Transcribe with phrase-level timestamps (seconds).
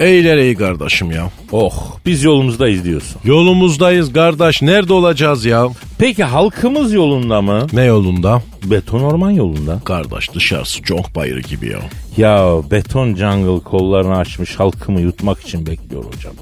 [0.00, 1.30] Eyler ey kardeşim ya.
[1.52, 3.20] Oh, biz yolumuzdayız diyorsun.
[3.24, 4.62] Yolumuzdayız kardeş.
[4.62, 5.68] Nerede olacağız ya?
[5.98, 7.66] Peki halkımız yolunda mı?
[7.72, 8.42] Ne yolunda?
[8.64, 9.80] Beton orman yolunda.
[9.84, 11.78] Kardeş dışarısı çok bayırı gibi ya.
[12.16, 16.32] Ya beton jungle kollarını açmış halkımı yutmak için bekliyor hocam.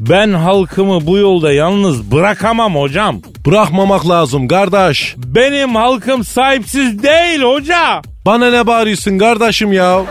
[0.00, 3.20] Ben halkımı bu yolda yalnız bırakamam hocam.
[3.46, 5.14] Bırakmamak lazım kardeş.
[5.16, 8.02] Benim halkım sahipsiz değil hoca.
[8.26, 10.02] Bana ne bağırıyorsun kardeşim ya?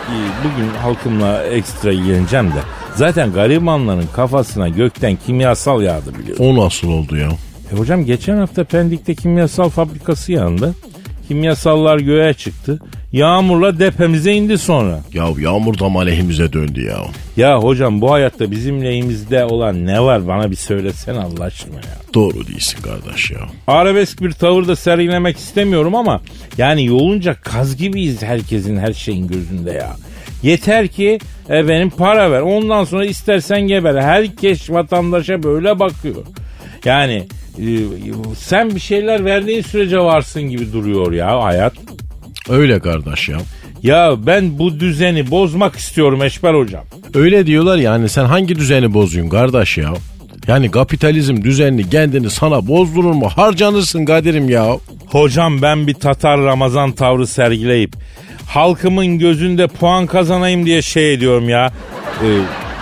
[0.44, 2.78] Bugün halkımla ekstra ilgileneceğim de.
[2.95, 6.45] Zaten garibanların kafasına gökten kimyasal yağdı biliyorsun.
[6.45, 7.30] O nasıl oldu ya?
[7.73, 10.76] E hocam geçen hafta Pendik'te kimyasal fabrikası yandı.
[11.28, 12.80] Kimyasallar göğe çıktı.
[13.12, 15.02] Yağmurla depemize indi sonra.
[15.14, 16.98] Ya yağmur da aleyhimize döndü ya.
[17.38, 21.98] Ya hocam bu hayatta bizim lehimizde olan ne var bana bir söylesen Allah aşkına ya.
[22.14, 23.40] Doğru değilsin kardeş ya.
[23.68, 26.22] Arabesk bir tavır da sergilemek istemiyorum ama
[26.58, 29.96] yani yolunca kaz gibiyiz herkesin her şeyin gözünde ya.
[30.44, 32.42] Yeter ki e, benim para ver.
[32.42, 34.02] Ondan sonra istersen geber.
[34.02, 36.16] Herkes vatandaşa böyle bakıyor.
[36.86, 37.28] Yani
[37.58, 37.68] e,
[38.38, 41.74] sen bir şeyler verdiğin sürece varsın gibi duruyor ya hayat.
[42.50, 43.38] Öyle kardeş ya.
[43.84, 46.84] Ya ben bu düzeni bozmak istiyorum Eşber hocam.
[47.13, 49.94] Öyle diyorlar yani sen hangi düzeni bozuyorsun kardeş ya?
[50.50, 53.30] Yani kapitalizm düzenini kendini sana bozdurur mu?
[53.36, 54.78] Harcanırsın Kadir'im ya.
[55.08, 57.96] Hocam ben bir Tatar Ramazan tavrı sergileyip
[58.48, 61.72] halkımın gözünde puan kazanayım diye şey ediyorum ya.
[62.24, 62.28] Ee,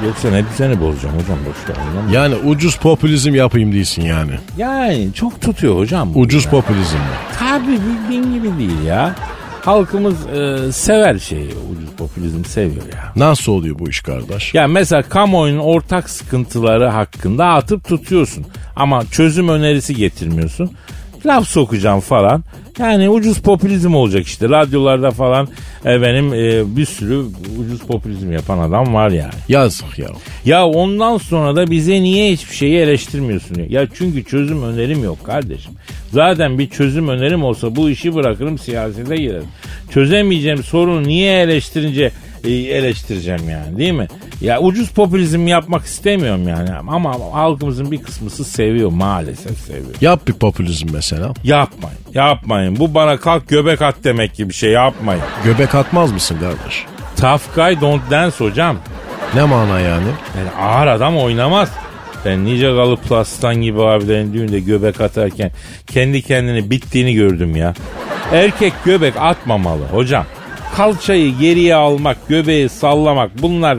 [0.06, 1.76] yoksa ne düzeni bozacağım hocam boş ver.
[2.12, 4.32] Yani ucuz popülizm yapayım değilsin yani.
[4.58, 6.12] Yani çok tutuyor hocam.
[6.16, 6.52] Ucuz ya.
[6.52, 6.98] popülizm?
[7.40, 9.16] Tabii bildiğin gibi değil ya.
[9.62, 11.48] Halkımız e, sever şeyi.
[11.48, 13.14] Ucuz popülizm seviyor ya.
[13.16, 14.54] Nasıl oluyor bu iş kardeş?
[14.54, 18.46] Ya mesela kamuoyunun ortak sıkıntıları hakkında atıp tutuyorsun.
[18.76, 20.72] Ama çözüm önerisi getirmiyorsun.
[21.28, 22.44] Laf sokacağım falan.
[22.80, 24.50] Yani ucuz popülizm olacak işte.
[24.50, 25.48] Radyolarda falan
[25.86, 27.26] e, benim e, bir sürü
[27.60, 29.34] ucuz popülizm yapan adam var yani.
[29.50, 30.08] Yazık ya.
[30.46, 33.56] Ya ondan sonra da bize niye hiçbir şeyi eleştirmiyorsun?
[33.56, 33.70] diyor.
[33.70, 35.72] Ya çünkü çözüm önerim yok kardeşim.
[36.12, 39.48] Zaten bir çözüm önerim olsa bu işi bırakırım siyasete girerim.
[39.92, 42.12] Çözemeyeceğim sorunu niye eleştirince
[42.46, 44.08] eleştireceğim yani değil mi?
[44.42, 49.96] Ya ucuz popülizm yapmak istemiyorum yani ama halkımızın bir kısmısı seviyor maalesef seviyor.
[50.02, 51.34] Yap bir popülizm mesela.
[51.44, 55.24] Yapmayın yapmayın bu bana kalk göbek at demek gibi bir şey yapmayın.
[55.44, 56.86] Göbek atmaz mısın kardeş?
[57.16, 58.78] Tough guy don't dance hocam.
[59.36, 60.08] Ne mana yani?
[60.38, 61.70] Yani ağır adam oynamaz.
[62.26, 65.52] Ben nice kalıp plastan gibi abilerin düğünde göbek atarken
[65.88, 67.74] kendi kendini bittiğini gördüm ya.
[68.32, 70.26] Erkek göbek atmamalı hocam.
[70.78, 73.78] Kalçayı geriye almak, göbeği sallamak bunlar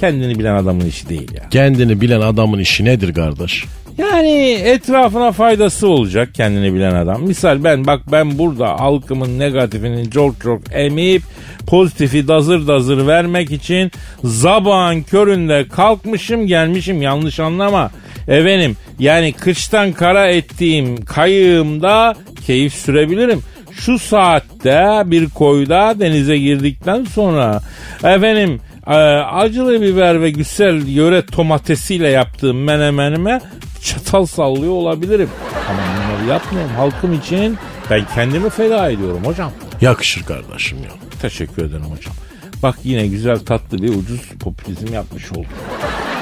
[0.00, 1.48] kendini bilen adamın işi değil ya.
[1.50, 3.64] Kendini bilen adamın işi nedir kardeş?
[3.98, 4.30] Yani
[4.64, 7.22] etrafına faydası olacak kendini bilen adam.
[7.22, 11.22] Misal ben bak ben burada halkımın negatifini çok çok emip
[11.66, 13.90] pozitifi dazır dazır vermek için
[14.24, 17.90] zabağın köründe kalkmışım gelmişim yanlış anlama.
[18.28, 22.14] Efendim yani kıştan kara ettiğim kayığımda
[22.46, 23.42] keyif sürebilirim.
[23.74, 27.60] Şu saatte bir koyda denize girdikten sonra
[28.04, 33.40] efendim e, acılı biber ve güzel yöre domatesiyle yaptığım menemenime
[33.82, 35.28] çatal sallıyor olabilirim.
[35.70, 37.58] Ama bunları yapmıyorum halkım için
[37.90, 39.52] ben kendimi feda ediyorum hocam.
[39.80, 40.90] Yakışır kardeşim ya.
[41.22, 42.14] Teşekkür ederim hocam.
[42.62, 45.46] Bak yine güzel tatlı bir ucuz popülizm yapmış olduk.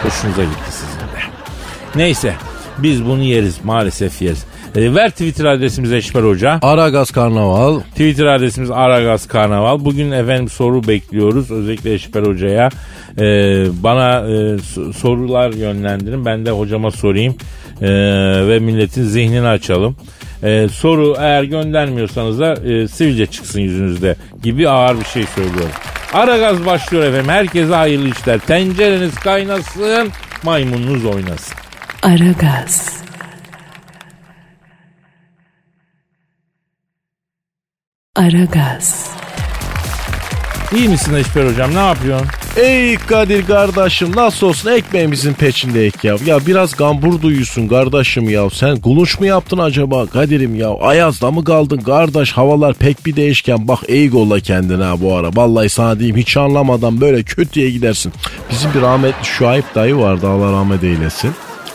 [0.03, 1.21] Hoşunuza gitti sizin de.
[1.95, 2.35] Neyse
[2.79, 4.45] biz bunu yeriz maalesef yeriz.
[4.77, 6.59] E, ver Twitter adresimizi Eşber Hoca.
[6.63, 7.81] Aragaz Karnaval.
[7.81, 9.85] Twitter adresimiz Aragaz Karnaval.
[9.85, 11.51] Bugün efendim soru bekliyoruz.
[11.51, 12.69] Özellikle Eşber Hoca'ya.
[13.19, 13.25] E,
[13.83, 16.25] bana e, so- sorular yönlendirin.
[16.25, 17.35] Ben de hocama sorayım.
[17.83, 17.89] E,
[18.49, 19.97] ve milletin zihnini açalım.
[20.43, 25.71] E, soru eğer göndermiyorsanız da e, sivilce çıksın yüzünüzde gibi ağır bir şey söylüyorum.
[26.13, 27.29] Ara gaz başlıyor efendim.
[27.29, 28.39] Herkese hayırlı işler.
[28.39, 30.09] Tencereniz kaynasın,
[30.43, 31.55] maymununuz oynasın.
[32.03, 33.00] Aragaz.
[38.21, 39.11] Aragaz.
[40.75, 41.75] İyi misin Eşber hocam?
[41.75, 42.29] Ne yapıyorsun?
[42.57, 46.17] Ey Kadir kardeşim nasıl olsun ekmeğimizin peçindeyik ya.
[46.27, 48.51] Ya biraz gambur duyuyorsun kardeşim ya.
[48.51, 50.71] Sen guluş mu yaptın acaba Kadir'im ya?
[50.81, 52.33] Ayazda mı kaldın kardeş?
[52.33, 53.69] Havalar pek bir değişken.
[53.69, 55.29] Bak iyi golla kendine ha bu ara.
[55.35, 58.13] Vallahi sana diyeyim hiç anlamadan böyle kötüye gidersin.
[58.51, 61.31] Bizim bir rahmetli Şuayb dayı vardı Allah rahmet eylesin.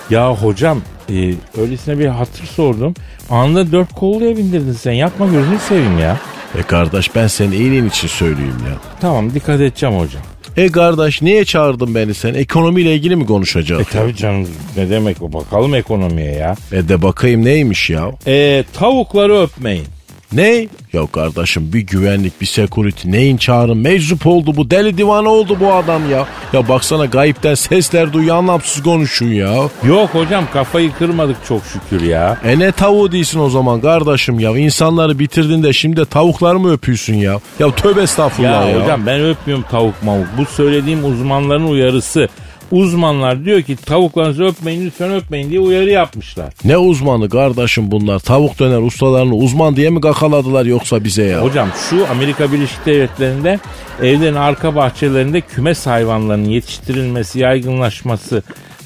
[0.09, 2.93] Ya hocam e, öylesine bir hatır sordum.
[3.29, 4.91] Anında dört kolluya bindirdin sen.
[4.91, 6.17] Yapma gözünü seveyim ya.
[6.59, 8.75] E kardeş ben senin iyiliğin için söyleyeyim ya.
[9.01, 10.21] Tamam dikkat edeceğim hocam.
[10.57, 12.33] E kardeş niye çağırdın beni sen?
[12.33, 13.81] Ekonomiyle ilgili mi konuşacağız?
[13.81, 14.47] E tabi canım
[14.77, 16.55] ne demek o bakalım ekonomiye ya.
[16.71, 18.11] E de bakayım neymiş ya?
[18.27, 19.85] E, tavukları öpmeyin.
[20.35, 20.67] Ne?
[20.93, 25.73] Ya kardeşim bir güvenlik bir security neyin çağırın meczup oldu bu deli divane oldu bu
[25.73, 26.25] adam ya.
[26.53, 29.69] Ya baksana gayipten sesler duyuyor anlamsız konuşuyor ya.
[29.89, 32.37] Yok hocam kafayı kırmadık çok şükür ya.
[32.45, 34.57] E ne tavuğu değilsin o zaman kardeşim ya.
[34.57, 37.39] İnsanları bitirdin de şimdi de tavukları mı öpüyorsun ya?
[37.59, 38.83] Ya tövbe estağfurullah Ya, ya.
[38.83, 40.27] hocam ben öpmüyorum tavuk mavuk.
[40.37, 42.27] Bu söylediğim uzmanların uyarısı.
[42.71, 46.53] Uzmanlar diyor ki tavuklarınızı öpmeyin lütfen öpmeyin diye uyarı yapmışlar.
[46.63, 48.19] Ne uzmanı kardeşim bunlar?
[48.19, 51.41] Tavuk döner ustalarını uzman diye mi kakaladılar yoksa bize ya?
[51.41, 53.59] Hocam şu Amerika Birleşik Devletleri'nde
[54.01, 58.43] evlerin arka bahçelerinde kümes hayvanlarının yetiştirilmesi, yaygınlaşması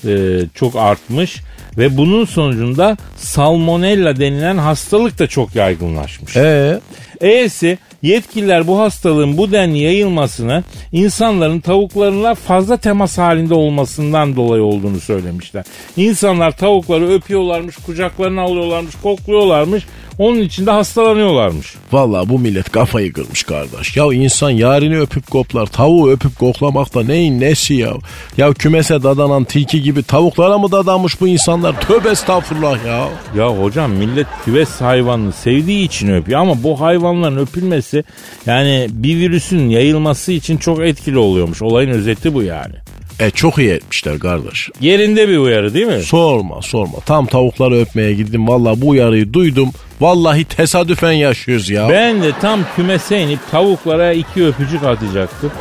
[0.08, 0.12] e,
[0.56, 1.42] çok artmış.
[1.78, 6.38] Ve bunun sonucunda salmonella denilen hastalık da çok yaygınlaşmış.
[6.38, 6.80] Ee,
[7.22, 15.00] E'si yetkililer bu hastalığın bu denli yayılmasını insanların tavuklarına fazla temas halinde olmasından dolayı olduğunu
[15.00, 15.66] söylemişler.
[15.98, 19.86] İnsanlar tavukları öpüyorlarmış, kucaklarına alıyorlarmış, kokluyorlarmış.
[20.20, 21.76] Onun için de hastalanıyorlarmış.
[21.92, 23.98] Valla bu millet kafayı kırmış kardeş.
[23.98, 25.66] Ya insan yarini öpüp koklar.
[25.66, 27.94] Tavuğu öpüp koklamak da neyin nesi ya?
[28.38, 31.82] Ya kümese dadanan tilki gibi tavuklara mı dadanmış bu insanlar?
[31.82, 33.08] Tövbe estağfurullah ya.
[33.38, 38.04] Ya hocam millet küves hayvanını sevdiği için öpüyor ama bu hayvanların öpülmesi
[38.46, 41.62] yani bir virüsün yayılması için çok etkili oluyormuş.
[41.62, 42.76] Olayın özeti bu yani.
[43.20, 44.70] E çok iyi etmişler kardeş.
[44.82, 46.02] Yerinde bir uyarı değil mi?
[46.04, 47.00] Sorma sorma.
[47.06, 48.48] Tam tavukları öpmeye gittim.
[48.48, 49.70] Valla bu uyarıyı duydum.
[50.02, 51.90] Vallahi tesadüfen yaşıyoruz ya.
[51.90, 55.52] Ben de tam kümese inip tavuklara iki öpücük atacaktım.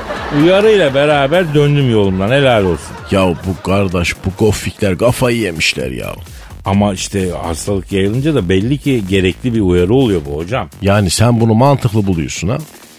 [0.43, 2.97] Uyarıyla beraber döndüm yolumdan helal olsun.
[3.11, 6.13] Ya bu kardeş bu gofikler kafayı yemişler ya.
[6.65, 10.69] Ama işte hastalık yayılınca da belli ki gerekli bir uyarı oluyor bu hocam.
[10.83, 12.59] Yani sen bunu mantıklı buluyorsun ha?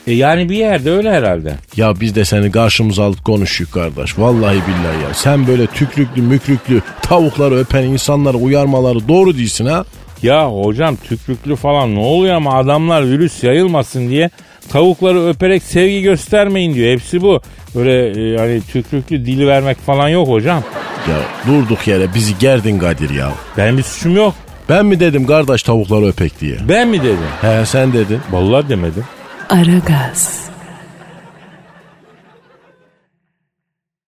[0.09, 1.55] E yani bir yerde öyle herhalde.
[1.77, 4.19] Ya biz de seni karşımıza alıp konuşuyor kardeş.
[4.19, 5.13] Vallahi billahi ya.
[5.13, 9.85] Sen böyle tükrüklü mükrüklü tavukları öpen insanları uyarmaları doğru değilsin ha?
[10.23, 14.29] Ya hocam tükrüklü falan ne oluyor ama adamlar virüs yayılmasın diye
[14.69, 16.91] tavukları öperek sevgi göstermeyin diyor.
[16.91, 17.41] Hepsi bu.
[17.75, 20.63] Böyle e, hani tükrüklü dili vermek falan yok hocam.
[21.09, 21.15] Ya
[21.47, 23.31] durduk yere bizi gerdin Kadir ya.
[23.57, 24.33] Benim bir suçum yok.
[24.69, 26.57] Ben mi dedim kardeş tavukları öpek diye?
[26.69, 27.17] Ben mi dedim?
[27.41, 28.19] He sen dedin.
[28.31, 29.03] Vallahi demedim.
[29.49, 30.49] Aragaz.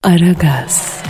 [0.02, 1.02] Aragaz.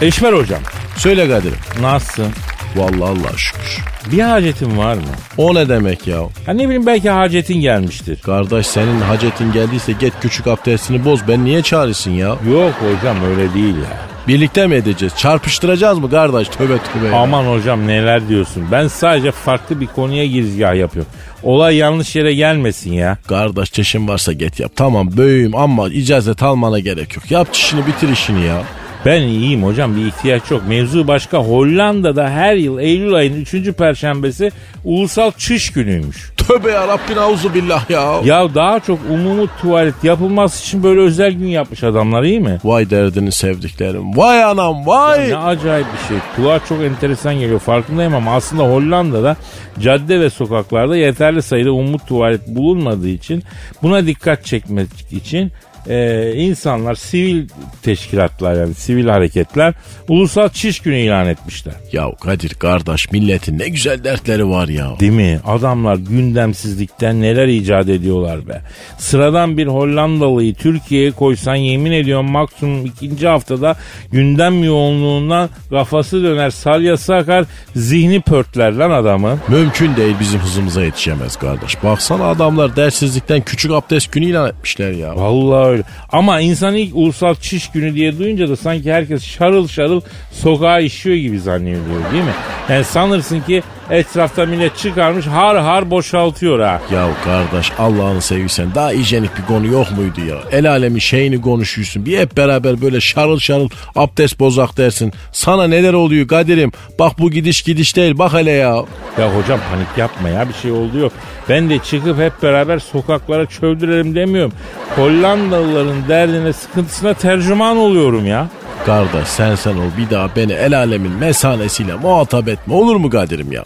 [0.00, 0.60] Eşmer hocam
[0.96, 1.58] Söyle Kadir'im.
[1.82, 2.32] nasılsın?
[2.76, 3.84] Vallahi Allah şükür.
[4.12, 5.02] Bir hacetin var mı?
[5.36, 6.16] O ne demek ya?
[6.46, 8.20] Ya ne bileyim belki hacetin gelmiştir.
[8.22, 11.28] Kardeş senin hacetin geldiyse git küçük abdestini boz.
[11.28, 12.28] Ben niye çağırsın ya?
[12.28, 14.11] Yok hocam öyle değil ya.
[14.28, 15.14] Birlikte mi edeceğiz?
[15.16, 16.48] Çarpıştıracağız mı kardeş?
[16.48, 17.16] Tövbe tövbe.
[17.16, 18.64] Aman hocam neler diyorsun.
[18.72, 21.12] Ben sadece farklı bir konuya girizgah yapıyorum.
[21.42, 23.16] Olay yanlış yere gelmesin ya.
[23.28, 24.72] Kardeş çeşin varsa get yap.
[24.76, 27.30] Tamam böyüyüm ama icazet almana gerek yok.
[27.30, 28.62] Yap çişini bitir işini ya.
[29.06, 30.62] Ben iyiyim hocam bir ihtiyaç yok.
[30.68, 31.38] Mevzu başka.
[31.38, 33.72] Hollanda'da her yıl Eylül ayının 3.
[33.72, 34.50] perşembesi
[34.84, 36.32] ulusal çış günüymüş.
[36.36, 38.20] Tövbe ya Rabbin auzu billah ya.
[38.24, 42.58] Ya daha çok umumi tuvalet yapılması için böyle özel gün yapmış adamlar iyi mi?
[42.64, 44.16] Vay derdini sevdiklerim.
[44.16, 45.30] Vay anam vay.
[45.30, 46.16] Ne acayip bir şey.
[46.36, 47.60] Kulağa çok enteresan geliyor.
[47.60, 49.36] Farkındayım ama aslında Hollanda'da
[49.80, 53.42] cadde ve sokaklarda yeterli sayıda umut tuvalet bulunmadığı için
[53.82, 55.52] buna dikkat çekmek için
[55.88, 57.48] e, insanlar sivil
[57.82, 59.74] teşkilatlar yani sivil hareketler
[60.08, 61.74] ulusal çiş günü ilan etmişler.
[61.92, 64.92] Ya Kadir kardeş milletin ne güzel dertleri var ya.
[65.00, 65.40] Değil mi?
[65.46, 68.60] Adamlar gündemsizlikten neler icat ediyorlar be.
[68.98, 73.76] Sıradan bir Hollandalıyı Türkiye'ye koysan yemin ediyorum maksimum ikinci haftada
[74.12, 77.44] gündem yoğunluğundan kafası döner, salyası akar,
[77.76, 79.38] zihni pörtler lan adamı.
[79.48, 81.84] Mümkün değil bizim hızımıza yetişemez kardeş.
[81.84, 85.16] Baksana adamlar dersizlikten küçük abdest günü ilan etmişler ya.
[85.16, 85.82] Vallahi öyle.
[86.12, 90.00] Ama insan ilk ulusal çiş günü diye duyunca da sanki herkes şarıl şarıl
[90.32, 92.34] sokağa işiyor gibi zannediyor değil mi?
[92.68, 96.80] Yani sanırsın ki Etrafta millet çıkarmış har har boşaltıyor ha.
[96.92, 100.36] Ya kardeş Allah'ını seviyorsan daha hijyenik bir konu yok muydu ya?
[100.52, 102.06] El alemin şeyini konuşuyorsun.
[102.06, 105.12] Bir hep beraber böyle şarıl şarıl abdest bozak dersin.
[105.32, 106.72] Sana neler oluyor Kadir'im?
[106.98, 108.74] Bak bu gidiş gidiş değil bak hele ya.
[109.18, 111.12] Ya hocam panik yapma ya bir şey oldu yok.
[111.48, 114.52] Ben de çıkıp hep beraber sokaklara çövdürelim demiyorum.
[114.96, 118.46] Hollandalıların derdine sıkıntısına tercüman oluyorum ya.
[118.86, 123.52] Kardeş sen sen ol bir daha beni el alemin mesanesiyle muhatap etme olur mu Kadir'im
[123.52, 123.64] ya?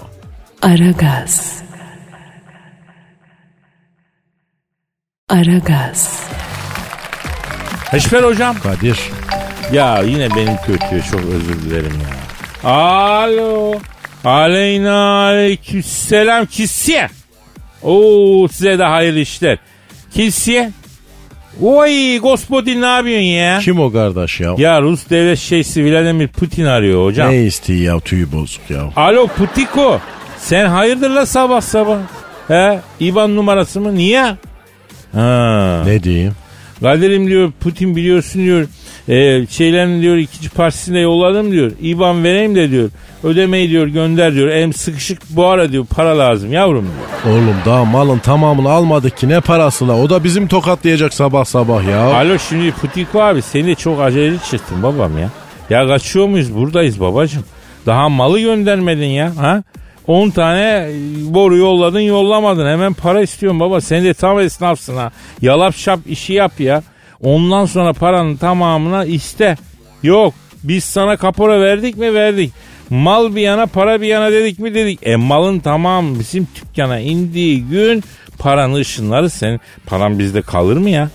[0.62, 1.62] Aragaz.
[5.28, 6.20] Aragaz.
[7.92, 8.56] Eşber hocam.
[8.62, 8.98] Kadir
[9.72, 12.70] Ya yine benim kötü çok özür dilerim ya.
[12.70, 13.74] Alo.
[14.24, 17.08] Aleyna aleykümselam kisiye.
[17.82, 19.58] Oo size de hayırlı işler.
[20.14, 20.70] Kisiye.
[21.62, 23.58] Oy gospodin ne yapıyorsun ya?
[23.58, 24.54] kim o kardeş ya?
[24.58, 27.30] Ya Rus devlet şeysi Vladimir Putin arıyor hocam.
[27.30, 28.82] Ne istiyor ya tüyü bozuk ya.
[28.96, 30.00] Alo Putiko.
[30.38, 31.98] Sen hayırdır la sabah sabah?
[32.48, 32.80] He?
[33.00, 33.94] İban numarası mı?
[33.94, 34.36] Niye?
[35.12, 35.82] Ha.
[35.86, 36.32] Ne diyeyim?
[36.80, 38.66] Kadir'im diyor Putin biliyorsun diyor.
[39.08, 41.72] E, şeylerin diyor ikinci partisine yolladım diyor.
[41.80, 42.90] İban vereyim de diyor.
[43.24, 44.48] Ödemeyi diyor gönder diyor.
[44.48, 46.88] Elim sıkışık bu ara diyor para lazım yavrum
[47.24, 47.34] diyor.
[47.36, 49.96] Oğlum daha malın tamamını almadık ki ne parası la?
[50.02, 52.14] O da bizim tokatlayacak sabah sabah ya.
[52.14, 55.30] Alo şimdi Putiko abi seni de çok aceleci çıktın babam ya.
[55.70, 57.44] Ya kaçıyor muyuz buradayız babacım.
[57.86, 59.32] Daha malı göndermedin ya.
[59.36, 59.62] Ha?
[60.06, 60.88] 10 tane
[61.24, 62.66] boru yolladın yollamadın.
[62.66, 63.80] Hemen para istiyorum baba.
[63.80, 65.10] Sen de tam esnafsın ha.
[65.42, 66.82] Yalap şap işi yap ya.
[67.22, 69.56] Ondan sonra paranın tamamına iste.
[70.02, 72.52] Yok biz sana kapora verdik mi verdik.
[72.90, 74.98] Mal bir yana para bir yana dedik mi dedik.
[75.02, 78.04] E malın tamam bizim dükkana indiği gün
[78.38, 79.60] paranın ışınları senin.
[79.86, 81.10] Paran bizde kalır mı ya?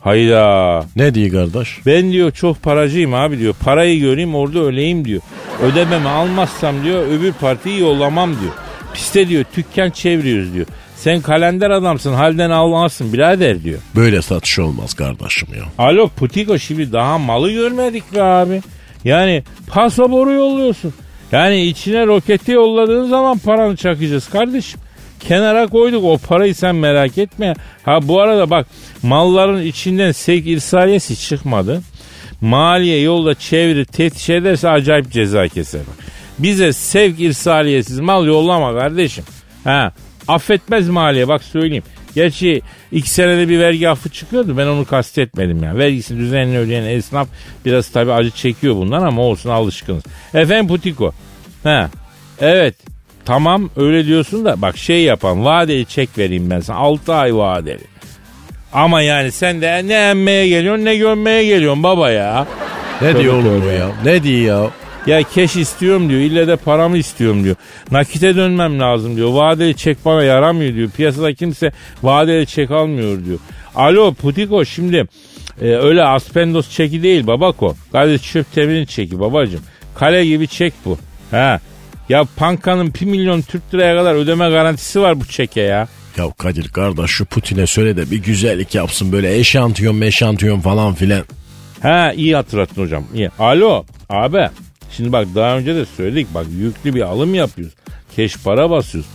[0.00, 0.84] Hayda.
[0.96, 1.86] Ne diyor kardeş?
[1.86, 3.54] Ben diyor çok paracıyım abi diyor.
[3.64, 5.20] Parayı göreyim orada öleyim diyor.
[5.62, 8.52] Ödememi almazsam diyor öbür partiyi yollamam diyor.
[8.94, 10.66] Piste diyor tükkan çeviriyoruz diyor.
[10.98, 13.78] Sen kalender adamsın halden almazsın birader diyor.
[13.96, 15.64] Böyle satış olmaz kardeşim ya.
[15.86, 18.62] Alo Putiko şimdi daha malı görmedik be abi.
[19.04, 20.94] Yani pasaboru yolluyorsun.
[21.32, 24.80] Yani içine roketi yolladığın zaman paranı çakacağız kardeşim.
[25.20, 27.54] Kenara koyduk o parayı sen merak etme.
[27.82, 28.66] Ha bu arada bak
[29.02, 31.82] malların içinden sevk irsaliyesi çıkmadı.
[32.40, 35.80] Maliye yolda çevirir teftiş ederse acayip ceza keser.
[36.38, 39.24] Bize sevk irsaliyesiz mal yollama kardeşim.
[39.64, 39.92] Ha
[40.28, 41.84] affetmez maliye bak söyleyeyim.
[42.14, 45.76] Gerçi iki senede bir vergi affı çıkıyordu ben onu kastetmedim ya.
[45.76, 47.28] Vergisini düzenli ödeyen esnaf
[47.64, 50.02] biraz tabi acı çekiyor bundan ama olsun alışkınız.
[50.34, 51.12] Efendim Putiko.
[51.64, 51.90] Ha
[52.40, 52.74] evet
[53.24, 57.84] tamam öyle diyorsun da bak şey yapan vadeli çek vereyim ben sana 6 ay vadeli.
[58.72, 62.46] Ama yani sen de ne emmeye geliyorsun ne gömmeye geliyorsun baba ya.
[63.02, 63.88] Ne diyor oğlum bu ya?
[64.04, 64.70] Ne diyor ya?
[65.06, 66.20] Ya keş istiyorum diyor.
[66.20, 67.56] İlle de paramı istiyorum diyor.
[67.90, 69.32] Nakite dönmem lazım diyor.
[69.32, 70.90] Vadeli çek bana yaramıyor diyor.
[70.90, 73.38] Piyasada kimse vadeli çek almıyor diyor.
[73.74, 75.06] Alo Putiko şimdi
[75.60, 77.74] e, öyle aspendos çeki değil babako.
[77.92, 79.60] Gayet çöp temin çeki babacım.
[79.94, 80.98] Kale gibi çek bu.
[81.30, 81.60] Ha.
[82.08, 85.88] Ya pankanın 1 milyon Türk liraya kadar ödeme garantisi var bu çeke ya.
[86.16, 91.24] Ya Kadir kardeş şu Putin'e söyle de bir güzellik yapsın böyle eşantiyon meşantiyon falan filan.
[91.82, 93.04] Ha iyi hatırlattın hocam.
[93.14, 93.30] İyi.
[93.38, 94.48] Alo abi.
[94.90, 97.74] Şimdi bak daha önce de söyledik bak yüklü bir alım yapıyoruz.
[98.16, 99.10] Keş para basıyoruz.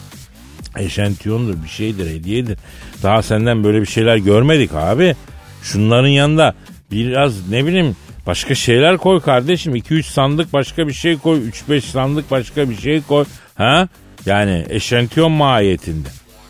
[0.78, 2.58] Eşentiyondur bir şeydir hediyedir.
[3.04, 5.16] Daha senden böyle bir şeyler görmedik abi.
[5.64, 6.54] Şunların yanında
[6.92, 7.96] biraz ne bileyim
[8.28, 9.76] başka şeyler koy kardeşim.
[9.76, 11.50] 2-3 sandık başka bir şey koy.
[11.70, 13.26] 3-5 sandık başka bir şey koy.
[13.56, 13.88] Ha?
[14.26, 16.10] Yani eşentiyon mahiyetinde.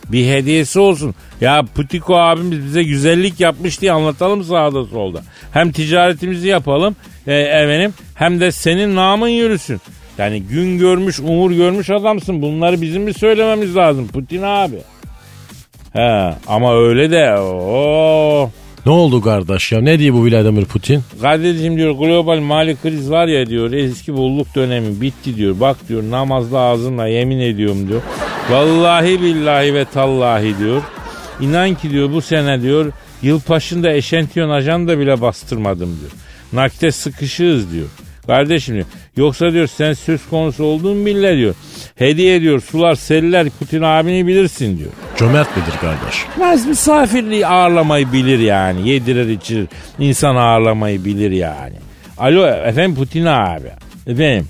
[0.09, 1.15] Bir hediyesi olsun.
[1.41, 5.21] Ya Putiko abimiz bize güzellik yapmış diye anlatalım sağda solda.
[5.53, 6.95] Hem ticaretimizi yapalım
[7.27, 9.81] e, efendim, hem de senin namın yürüsün.
[10.17, 12.41] Yani gün görmüş, umur görmüş adamsın.
[12.41, 14.77] Bunları bizim mi söylememiz lazım Putin abi?
[15.93, 18.49] He ama öyle de o
[18.85, 19.81] Ne oldu kardeş ya?
[19.81, 21.01] Ne diyor bu Vladimir Putin?
[21.21, 25.55] Kadir'cim diyor global mali kriz var ya diyor eski bolluk dönemi bitti diyor.
[25.59, 28.01] Bak diyor namazlı ağzımla yemin ediyorum diyor.
[28.49, 30.81] Vallahi billahi ve tallahi diyor.
[31.41, 36.11] İnan ki diyor bu sene diyor yılbaşında eşentiyon ajanda bile bastırmadım diyor.
[36.53, 37.87] Nakde sıkışığız diyor.
[38.27, 38.85] Kardeşim diyor.
[39.17, 41.55] Yoksa diyor sen söz konusu olduğun bile diyor.
[41.95, 44.89] Hediye diyor sular seller Putin abini bilirsin diyor.
[45.17, 46.25] Cömert midir kardeş?
[46.37, 48.89] Bilmez misafirliği ağırlamayı bilir yani.
[48.89, 49.67] Yedirir içirir.
[49.99, 51.75] insan ağırlamayı bilir yani.
[52.17, 53.67] Alo efendim Putin abi.
[54.07, 54.47] Efendim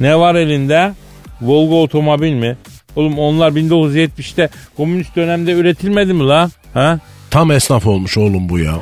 [0.00, 0.92] ne var elinde?
[1.40, 2.56] Volga otomobil mi?
[2.96, 6.50] Oğlum onlar 1970'te komünist dönemde üretilmedi mi la?
[6.74, 6.98] Ha?
[7.30, 8.74] Tam esnaf olmuş oğlum bu ya.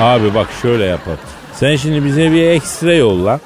[0.00, 1.18] Abi bak şöyle yapalım.
[1.54, 3.40] Sen şimdi bize bir ekstra yolla.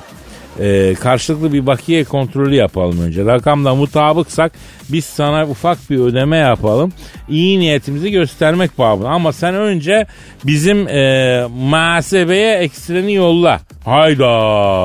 [0.61, 3.25] e, karşılıklı bir bakiye kontrolü yapalım önce.
[3.25, 4.53] Rakamda mutabıksak
[4.89, 6.93] biz sana ufak bir ödeme yapalım.
[7.29, 9.09] İyi niyetimizi göstermek babına.
[9.09, 10.07] Ama sen önce
[10.45, 13.61] bizim e, muhasebeye ekstreni yolla.
[13.85, 14.27] Hayda.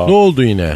[0.08, 0.74] Ne oldu yine?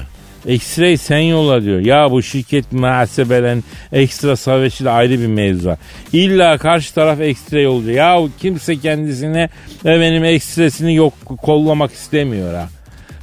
[0.47, 1.79] X-ray sen yolla diyor.
[1.79, 5.77] Ya bu şirket muhasebelerin ekstra savaşı da ayrı bir mevzu var.
[6.13, 7.95] İlla karşı taraf ekstra olacak.
[7.95, 9.49] Ya kimse kendisine
[9.85, 12.69] benim ekstresini yok kollamak istemiyor ha.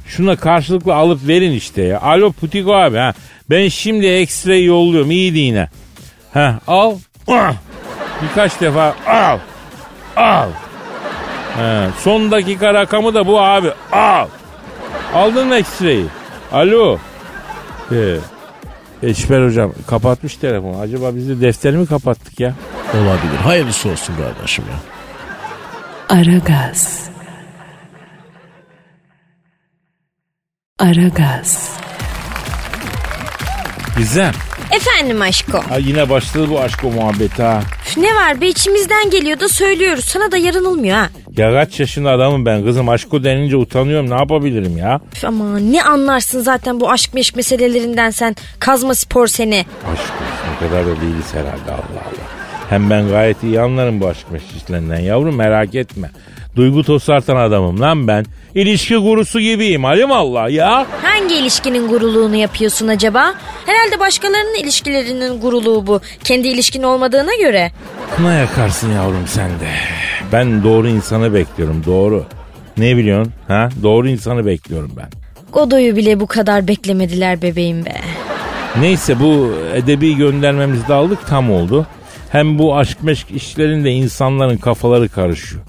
[0.07, 2.01] Şuna karşılıklı alıp verin işte ya.
[2.01, 3.13] Alo Putiko abi ha.
[3.49, 5.11] Ben şimdi ekstra yolluyorum.
[5.11, 5.69] İyi yine.
[6.33, 6.95] Ha al.
[8.21, 9.39] Birkaç defa al.
[10.15, 10.49] Al.
[11.57, 13.71] Ha, son dakika rakamı da bu abi.
[13.91, 14.27] Al.
[15.13, 16.05] Aldın mı ekstrayı?
[16.51, 16.99] Alo.
[17.91, 18.17] Ee,
[19.03, 20.79] Eşber hocam kapatmış telefonu.
[20.79, 22.53] Acaba biz de defteri mi kapattık ya?
[22.93, 23.37] Olabilir.
[23.43, 24.79] Hayırlısı olsun kardeşim ya.
[26.17, 27.09] Aragaz.
[30.79, 31.77] Aragaz.
[33.97, 34.33] Gizem.
[34.75, 35.57] Efendim aşko.
[35.69, 37.61] Ha yine başladı bu aşk o muhabbeti ha.
[37.87, 40.05] Üf, Ne var be içimizden geliyor da söylüyoruz.
[40.05, 41.09] Sana da yaranılmıyor ha.
[41.41, 44.99] Ya kaç yaşında adamım ben kızım aşko denince utanıyorum ne yapabilirim ya?
[45.15, 48.35] Üf, ama ne anlarsın zaten bu aşk meşk meselelerinden sen.
[48.59, 49.65] Kazma spor seni.
[49.93, 52.27] Aşk olsun o kadar da değiliz herhalde Allah Allah.
[52.69, 56.11] Hem ben gayet iyi anlarım bu aşk meşriklerinden yavrum merak etme.
[56.55, 58.25] Duygu tosartan adamım lan ben.
[58.55, 60.85] İlişki gurusu gibiyim halim Allah ya.
[61.03, 63.33] Hangi ilişkinin guruluğunu yapıyorsun acaba?
[63.65, 66.01] Herhalde başkalarının ilişkilerinin guruluğu bu.
[66.23, 67.71] Kendi ilişkin olmadığına göre.
[68.15, 69.69] Kına yakarsın yavrum sen de.
[70.31, 72.25] Ben doğru insanı bekliyorum doğru.
[72.77, 73.69] Ne biliyorsun ha?
[73.83, 75.09] Doğru insanı bekliyorum ben.
[75.53, 77.93] Godoy'u bile bu kadar beklemediler bebeğim be.
[78.79, 81.87] Neyse bu edebi göndermemizi de aldık tam oldu.
[82.31, 85.61] Hem bu aşk meşk işlerinde insanların kafaları karışıyor.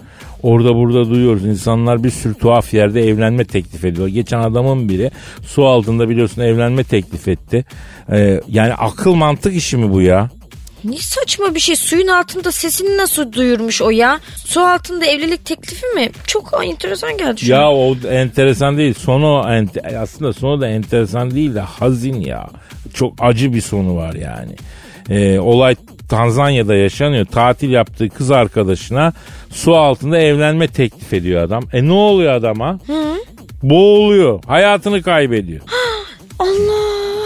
[0.42, 4.08] Orada burada duyuyoruz insanlar bir sürü tuhaf yerde evlenme teklif ediyor.
[4.08, 5.10] Geçen adamın biri
[5.46, 7.64] su altında biliyorsun evlenme teklif etti.
[8.12, 10.30] Ee, yani akıl mantık işi mi bu ya?
[10.84, 11.76] Ne saçma bir şey.
[11.76, 14.20] Suyun altında sesini nasıl duyurmuş o ya?
[14.36, 16.10] Su altında evlilik teklifi mi?
[16.26, 18.94] Çok enteresan geldi şu Ya o enteresan değil.
[18.94, 22.48] Sonu ente- aslında sonu da enteresan değil de hazin ya.
[22.94, 24.52] Çok acı bir sonu var yani.
[25.10, 25.74] Ee, olay
[26.12, 27.26] Tanzanya'da yaşanıyor.
[27.26, 29.12] Tatil yaptığı kız arkadaşına
[29.50, 31.62] su altında evlenme teklif ediyor adam.
[31.72, 32.78] E ne oluyor adama?
[33.62, 34.44] Boğuluyor.
[34.46, 35.60] Hayatını kaybediyor.
[36.38, 36.81] Allah.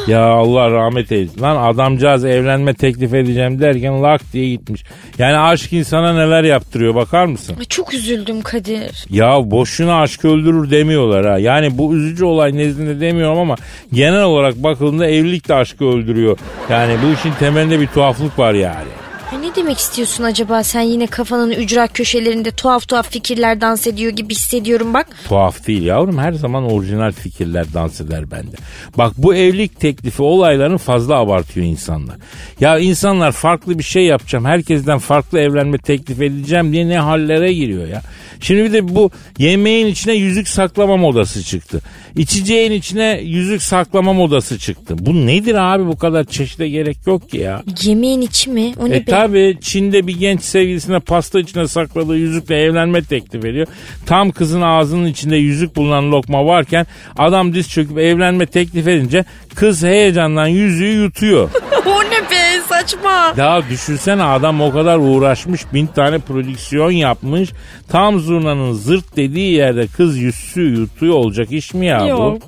[0.07, 1.43] Ya Allah rahmet eylesin.
[1.43, 4.85] Lan adamcağız evlenme teklif edeceğim derken lak diye gitmiş.
[5.19, 7.57] Yani aşk insana neler yaptırıyor bakar mısın?
[7.59, 9.07] Ay, Çok üzüldüm Kadir.
[9.11, 11.39] Ya boşuna aşk öldürür demiyorlar ha.
[11.39, 13.55] Yani bu üzücü olay nezdinde demiyorum ama
[13.93, 16.39] genel olarak bakıldığında evlilik de aşkı öldürüyor.
[16.71, 19.06] Yani bu işin temelinde bir tuhaflık var yani.
[19.33, 20.63] Ay ne demek istiyorsun acaba?
[20.65, 25.07] Sen yine kafanın ücra köşelerinde tuhaf tuhaf fikirler dans ediyor gibi hissediyorum bak.
[25.29, 28.57] Tuhaf değil yavrum her zaman orijinal fikirler dans eder bende.
[28.99, 32.17] Bak bu evlilik teklifi olaylarını fazla abartıyor insanlar.
[32.61, 37.89] Ya insanlar farklı bir şey yapacağım herkesten farklı evlenme teklif edeceğim diye ne hallere giriyor
[37.89, 38.03] ya.
[38.41, 41.81] Şimdi bir de bu yemeğin içine yüzük saklama modası çıktı.
[42.17, 44.95] İçeceğin içine yüzük saklama modası çıktı.
[44.99, 47.63] Bu nedir abi bu kadar çeşide gerek yok ki ya.
[47.83, 48.73] Yemeğin içi mi?
[48.81, 49.11] O ne E be?
[49.17, 53.67] Tabi Çin'de bir genç sevgilisine pasta içine sakladığı yüzükle evlenme teklif ediyor.
[54.07, 56.87] Tam kızın ağzının içinde yüzük bulunan lokma varken
[57.19, 59.25] adam diz çöküp evlenme teklif edince
[59.55, 61.51] kız heyecandan yüzüğü yutuyor.
[61.87, 62.46] o ne be
[62.81, 63.35] saçma.
[63.37, 67.51] Ya düşünsene adam o kadar uğraşmış bin tane prodüksiyon yapmış.
[67.89, 72.09] Tam zurnanın zırt dediği yerde kız yüzüğü yutuyor olacak iş mi ya bu?
[72.09, 72.43] Yok.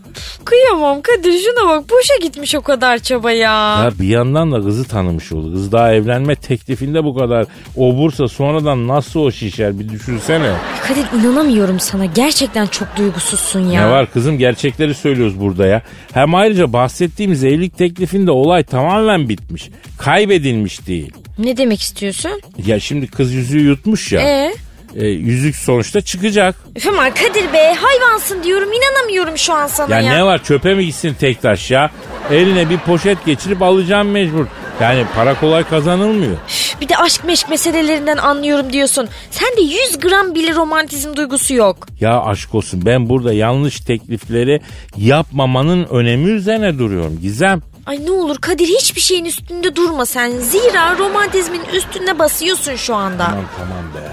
[0.44, 3.84] Kıyamam Kadir şuna bak boşa gitmiş o kadar çaba ya.
[3.84, 5.52] Ya bir yandan da kızı tanımış oldu.
[5.52, 10.52] Kız daha evlenme teklifinde bu kadar obursa sonradan nasıl o şişer bir düşünsene.
[10.88, 13.86] Kadir inanamıyorum sana gerçekten çok duygusuzsun ya.
[13.86, 15.82] Ne var kızım gerçekleri söylüyoruz burada ya.
[16.12, 19.70] Hem ayrıca bahsettiğimiz evlilik teklifinde olay tamamen bitmiş.
[20.18, 21.12] Kaybedilmiş değil.
[21.38, 22.40] Ne demek istiyorsun?
[22.66, 24.20] Ya şimdi kız yüzüğü yutmuş ya.
[24.20, 24.54] Ee?
[24.96, 26.56] E, yüzük sonuçta çıkacak.
[26.76, 30.12] Üf Kadir be hayvansın diyorum inanamıyorum şu an sana Ya, ya.
[30.14, 31.90] ne var çöpe mi gitsin tek taş ya?
[32.30, 34.46] Eline bir poşet geçirip alacağım mecbur.
[34.80, 36.32] Yani para kolay kazanılmıyor.
[36.32, 39.08] Üf, Bir de aşk meşk meselelerinden anlıyorum diyorsun.
[39.30, 41.86] Sende 100 gram bile romantizm duygusu yok.
[42.00, 44.60] Ya aşk olsun ben burada yanlış teklifleri
[44.96, 47.18] yapmamanın önemi üzerine duruyorum.
[47.22, 47.62] Gizem.
[47.88, 50.30] Ay ne olur Kadir hiçbir şeyin üstünde durma sen.
[50.30, 53.24] Zira romantizmin üstüne basıyorsun şu anda.
[53.24, 54.08] Tamam tamam be.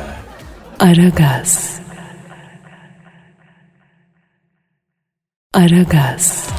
[0.79, 1.79] Aragaz.
[5.53, 6.49] Aragaz.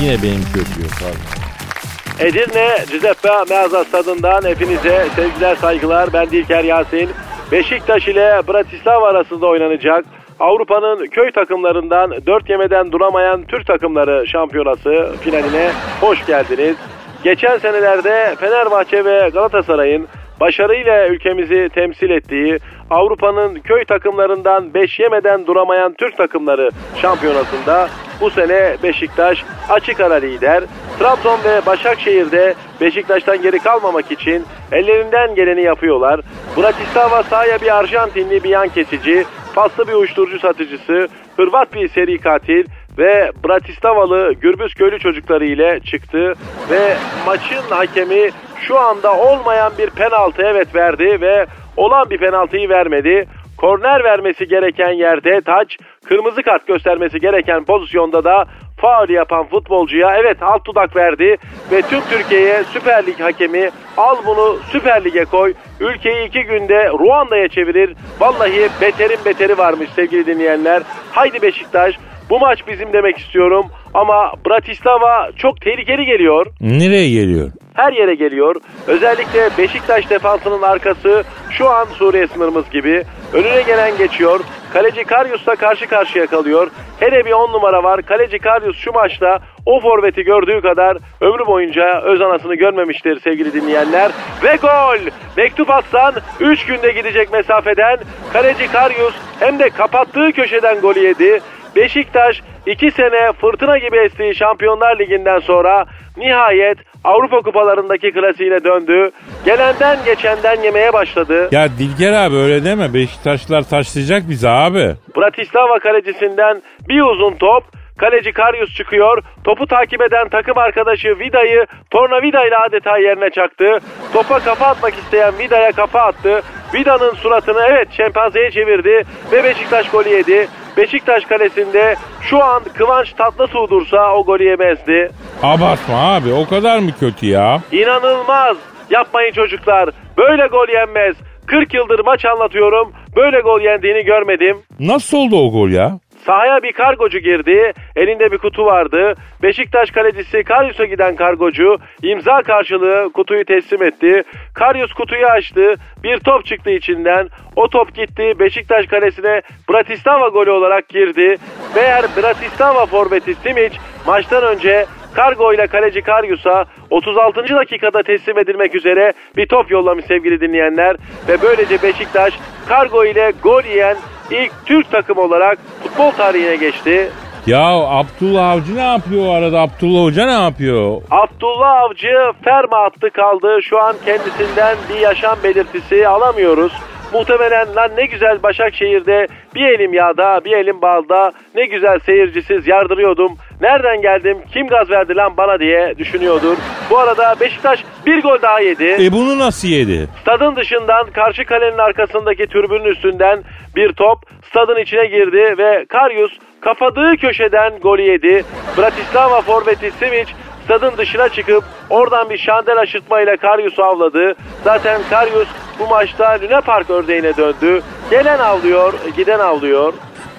[0.00, 2.24] Yine benim kötü yok abi.
[2.28, 6.12] Edirne Giuseppe Meazza stadından hepinize sevgiler saygılar.
[6.12, 7.10] Ben Dilker Yasin.
[7.52, 10.04] Beşiktaş ile Bratislava arasında oynanacak
[10.40, 15.70] Avrupa'nın köy takımlarından dört yemeden duramayan Türk takımları şampiyonası finaline
[16.00, 16.76] hoş geldiniz.
[17.24, 20.08] Geçen senelerde Fenerbahçe ve Galatasaray'ın
[20.40, 22.58] başarıyla ülkemizi temsil ettiği
[22.90, 26.70] Avrupa'nın köy takımlarından 5 yemeden duramayan Türk takımları
[27.02, 27.88] şampiyonasında
[28.20, 30.64] bu sene Beşiktaş açık ara lider.
[30.98, 36.20] Trabzon ve Başakşehir'de Beşiktaş'tan geri kalmamak için ellerinden geleni yapıyorlar.
[36.56, 42.64] Bratislava sahaya bir Arjantinli bir yan kesici, paslı bir uyuşturucu satıcısı, Hırvat bir seri katil
[42.98, 46.32] ve Bratislava'lı Gürbüz köylü çocukları ile çıktı
[46.70, 53.26] ve maçın hakemi şu anda olmayan bir penaltı evet verdi ve olan bir penaltıyı vermedi.
[53.56, 58.44] Korner vermesi gereken yerde taç, kırmızı kart göstermesi gereken pozisyonda da
[58.76, 61.36] faul yapan futbolcuya evet alt dudak verdi
[61.72, 65.54] ve tüm Türkiye'ye Süper Lig hakemi al bunu Süper Lig'e koy.
[65.80, 67.94] Ülkeyi iki günde Ruanda'ya çevirir.
[68.20, 70.82] Vallahi beterin beteri varmış sevgili dinleyenler.
[71.12, 71.98] Haydi Beşiktaş
[72.30, 76.46] bu maç bizim demek istiyorum ama Bratislava çok tehlikeli geliyor.
[76.60, 77.50] Nereye geliyor?
[77.74, 78.56] Her yere geliyor.
[78.86, 83.02] Özellikle Beşiktaş defansının arkası şu an Suriye sınırımız gibi.
[83.32, 84.40] Önüne gelen geçiyor.
[84.72, 86.70] Kaleci Karyus'la karşı karşıya kalıyor.
[87.00, 88.02] Hele bir on numara var.
[88.02, 94.10] Kaleci Karyus şu maçta o forveti gördüğü kadar ömrü boyunca öz anasını görmemiştir sevgili dinleyenler.
[94.44, 95.10] Ve gol!
[95.36, 97.98] Mektup atsan 3 günde gidecek mesafeden
[98.32, 101.40] kaleci Karyus hem de kapattığı köşeden golü yedi.
[101.76, 105.84] Beşiktaş 2 sene fırtına gibi estiği Şampiyonlar Ligi'nden sonra
[106.16, 109.10] nihayet Avrupa kupalarındaki klasiğine döndü.
[109.44, 111.48] Gelenden geçenden yemeye başladı.
[111.52, 112.94] Ya Dilger abi öyle deme.
[112.94, 114.94] Beşiktaşlar taşlayacak bizi abi.
[115.16, 117.64] Bratislava kalecisinden bir uzun top.
[117.98, 119.22] Kaleci Karyus çıkıyor.
[119.44, 123.78] Topu takip eden takım arkadaşı Vida'yı tornavida ile adeta yerine çaktı.
[124.12, 126.42] Topa kafa atmak isteyen Vida'ya kafa attı.
[126.74, 130.48] Vida'nın suratını evet şempanzeye çevirdi ve Beşiktaş golü yedi.
[130.76, 135.10] Beşiktaş kalesinde şu an Kıvanç Tatlıtuğ dursa o golü yemezdi.
[135.42, 137.62] Abartma abi o kadar mı kötü ya?
[137.72, 138.56] İnanılmaz.
[138.90, 139.90] Yapmayın çocuklar.
[140.18, 141.16] Böyle gol yenmez.
[141.46, 142.92] 40 yıldır maç anlatıyorum.
[143.16, 144.56] Böyle gol yendiğini görmedim.
[144.80, 145.98] Nasıl oldu o gol ya?
[146.26, 147.72] Sahaya bir kargocu girdi.
[147.96, 149.14] Elinde bir kutu vardı.
[149.42, 154.22] Beşiktaş kalecisi Karyus'a giden kargocu imza karşılığı kutuyu teslim etti.
[154.54, 155.74] Karyus kutuyu açtı.
[156.02, 157.28] Bir top çıktı içinden.
[157.56, 158.32] O top gitti.
[158.38, 161.36] Beşiktaş kalesine Bratislava golü olarak girdi.
[161.76, 167.48] Meğer Bratislava forveti Simic maçtan önce Kargo ile kaleci Karyus'a 36.
[167.48, 170.96] dakikada teslim edilmek üzere bir top yollamış sevgili dinleyenler.
[171.28, 172.34] Ve böylece Beşiktaş
[172.68, 173.96] Kargo ile gol yiyen
[174.30, 177.10] ilk Türk takım olarak futbol tarihine geçti.
[177.46, 179.60] Ya Abdullah Avcı ne yapıyor o arada?
[179.60, 181.02] Abdullah Hoca ne yapıyor?
[181.10, 183.58] Abdullah Avcı ferma attı kaldı.
[183.62, 186.72] Şu an kendisinden bir yaşam belirtisi alamıyoruz.
[187.14, 193.36] Muhtemelen lan ne güzel Başakşehir'de bir elim yağda bir elim balda ne güzel seyircisiz yardırıyordum.
[193.60, 196.56] Nereden geldim kim gaz verdi lan bana diye düşünüyordur.
[196.90, 198.96] Bu arada Beşiktaş bir gol daha yedi.
[199.00, 200.08] E bunu nasıl yedi?
[200.20, 203.42] Stadın dışından karşı kalenin arkasındaki türbünün üstünden
[203.76, 204.18] bir top
[204.50, 208.44] stadın içine girdi ve Karyus kafadığı köşeden golü yedi.
[208.78, 210.32] Bratislava forveti Simic
[210.64, 214.34] stadın dışına çıkıp oradan bir şandel aşırtmayla Karyus'u avladı.
[214.64, 215.48] Zaten Karyus
[215.78, 217.82] bu maçta Luna Park ördeğine döndü.
[218.10, 219.92] Gelen avlıyor, giden avlıyor.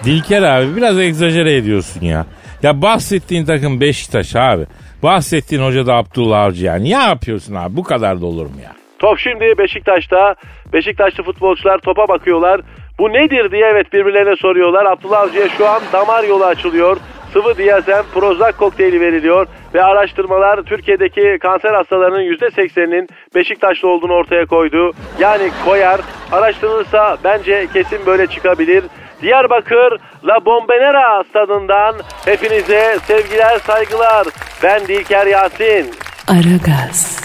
[0.03, 2.25] Dilker abi biraz egzajere ediyorsun ya.
[2.63, 4.65] Ya bahsettiğin takım Beşiktaş abi.
[5.03, 6.75] Bahsettiğin hoca da Abdullah Avcı ya.
[6.75, 7.75] Niye yapıyorsun abi?
[7.77, 8.71] Bu kadar da olur mu ya?
[8.99, 10.35] Top şimdi Beşiktaş'ta.
[10.73, 12.61] Beşiktaşlı futbolcular topa bakıyorlar.
[12.99, 14.85] Bu nedir diye evet birbirlerine soruyorlar.
[14.85, 16.97] Abdullah Avcı'ya şu an damar yolu açılıyor.
[17.35, 24.91] Sıvı diazen Prozac kokteyli veriliyor ve araştırmalar Türkiye'deki kanser hastalarının %80'inin Beşiktaşlı olduğunu ortaya koydu.
[25.19, 26.01] Yani koyar.
[26.31, 28.83] Araştırılırsa bence kesin böyle çıkabilir.
[29.21, 31.95] Diyarbakır La Bombonera stadından
[32.25, 34.27] hepinize sevgiler saygılar.
[34.63, 35.91] Ben Dilker Yasin.
[36.27, 37.21] Aragaz.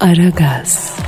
[0.00, 0.98] Aragaz.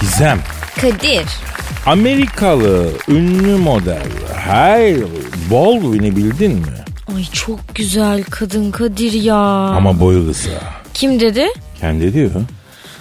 [0.00, 0.38] Gizem.
[0.80, 1.47] Kadir.
[1.88, 4.06] Amerikalı ünlü model
[4.46, 5.02] Hailey
[5.50, 6.84] Baldwin'i bildin mi?
[7.16, 9.36] Ay çok güzel kadın Kadir ya.
[9.36, 10.50] Ama boyu kısa.
[10.94, 11.48] Kim dedi?
[11.80, 12.30] Kendi diyor.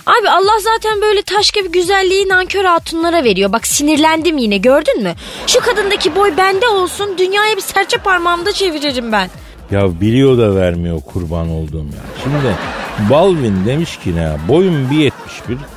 [0.06, 3.52] Abi Allah zaten böyle taş gibi güzelliği nankör hatunlara veriyor.
[3.52, 5.13] Bak sinirlendim yine gördün mü?
[5.47, 9.30] Şu kadındaki boy bende olsun dünyaya bir serçe parmağımda çeviririm ben.
[9.71, 12.04] Ya biliyor da vermiyor kurban olduğum ya.
[12.23, 12.56] Şimdi
[13.10, 15.12] Balvin demiş ki ne boyum 1.71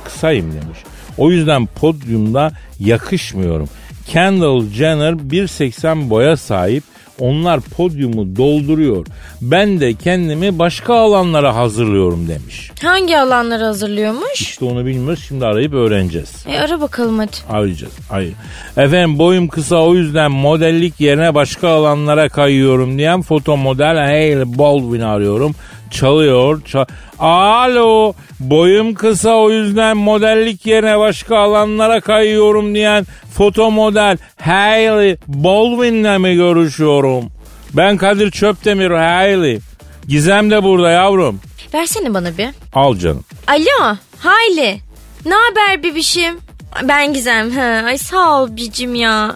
[0.03, 0.79] kısayım demiş.
[1.17, 3.69] O yüzden podyumda yakışmıyorum.
[4.07, 6.83] Kendall Jenner 1.80 boya sahip
[7.21, 9.05] Onlar podyumu dolduruyor.
[9.41, 12.71] Ben de kendimi başka alanlara hazırlıyorum demiş.
[12.83, 14.41] Hangi alanları hazırlıyormuş?
[14.41, 15.23] İşte onu bilmiyoruz.
[15.27, 16.45] Şimdi arayıp öğreneceğiz.
[16.47, 17.31] E ara bakalım hadi.
[17.49, 17.93] Arayacağız.
[18.09, 18.33] Hayır.
[18.77, 25.01] Efendim boyum kısa o yüzden modellik yerine başka alanlara kayıyorum diyen foto model Hailey Baldwin
[25.01, 25.55] arıyorum.
[25.91, 26.61] Çalıyor.
[26.65, 26.85] Çal
[27.19, 28.13] Alo.
[28.39, 36.35] Boyum kısa o yüzden modellik yerine başka alanlara kayıyorum diyen foto model Hailey Baldwin'le mi
[36.35, 37.25] görüşüyorum?
[37.73, 39.59] Ben Kadir Çöptemir Hailey.
[40.07, 41.39] Gizem de burada yavrum.
[41.73, 42.49] Versene bana bir.
[42.73, 43.23] Al canım.
[43.47, 44.79] Alo Hayli.
[45.25, 46.39] Ne haber bebişim?
[46.83, 47.51] Ben Gizem.
[47.51, 49.35] Ha, ay sağ ol bicim ya.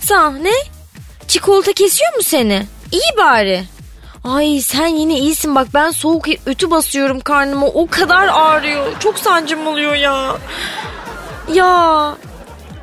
[0.00, 0.32] Sağ ol.
[0.32, 0.50] Ne?
[1.28, 2.62] Çikolata kesiyor mu seni?
[2.92, 3.64] İyi bari.
[4.26, 8.86] Ay sen yine iyisin bak ben soğuk ötü basıyorum karnıma o kadar ağrıyor.
[9.00, 10.36] Çok sancım oluyor ya.
[11.54, 12.14] Ya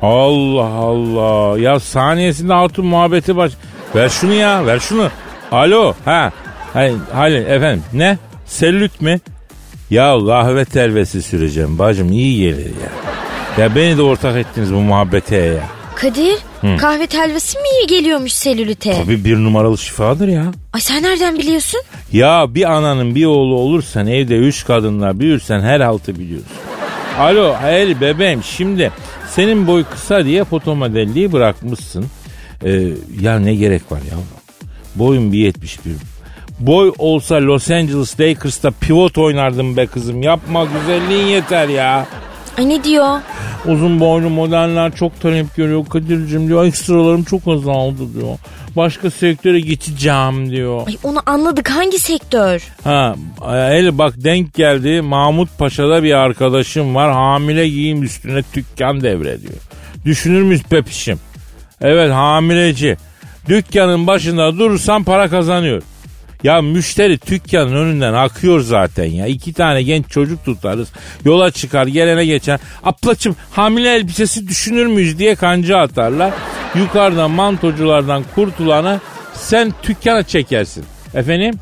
[0.02, 1.58] Allah Allah.
[1.58, 3.52] Ya saniyesinde hatun muhabbeti baş...
[3.94, 5.10] Ver şunu ya ver şunu.
[5.52, 6.32] Alo ha.
[6.72, 8.18] Hayır, hayır efendim ne?
[8.46, 9.20] Sellüt mi?
[9.90, 12.90] Ya kahve telvesi süreceğim bacım iyi gelir ya.
[13.64, 15.64] Ya beni de ortak ettiniz bu muhabbete ya.
[15.96, 16.36] Kadir
[16.78, 18.92] kahve telvesi mi iyi geliyormuş selülite?
[19.04, 20.44] Tabii bir numaralı şifadır ya.
[20.72, 21.80] Ay sen nereden biliyorsun?
[22.12, 26.48] Ya bir ananın bir oğlu olursan evde üç kadınla büyürsen her haltı biliyorsun.
[27.18, 28.92] Alo hayır bebeğim şimdi
[29.30, 32.06] senin boy kısa diye fotomodelliği bırakmışsın.
[32.64, 32.88] Ee,
[33.20, 34.24] ya ne gerek var yavrum?
[34.94, 35.92] Boyun bir 71.
[36.60, 40.22] Boy olsa Los Angeles Lakers'ta pivot oynardım be kızım.
[40.22, 42.06] Yapma güzelliğin yeter ya.
[42.58, 43.20] Ay ne diyor?
[43.66, 46.64] Uzun boylu modeller çok talep görüyor Kadir'cim diyor.
[46.64, 48.38] Ekstralarım çok azaldı diyor.
[48.76, 50.86] Başka sektöre geçeceğim diyor.
[50.86, 52.68] Ay onu anladık hangi sektör?
[52.84, 53.14] Ha,
[53.52, 55.00] el bak denk geldi.
[55.02, 57.12] Mahmut Paşa'da bir arkadaşım var.
[57.12, 59.54] Hamile giyim üstüne dükkan devrediyor.
[60.04, 61.18] Düşünür müyüz pepişim?
[61.80, 62.96] Evet hamileci.
[63.48, 65.82] Dükkanın başında durursan para kazanıyor.
[66.44, 69.26] Ya müşteri dükkanın önünden akıyor zaten ya.
[69.26, 70.88] İki tane genç çocuk tutarız.
[71.24, 72.58] Yola çıkar gelene geçen.
[72.82, 76.32] Ablacım hamile elbisesi düşünür müyüz diye kanca atarlar.
[76.74, 79.00] Yukarıdan mantoculardan kurtulana
[79.34, 80.84] sen dükkana çekersin.
[81.14, 81.54] Efendim?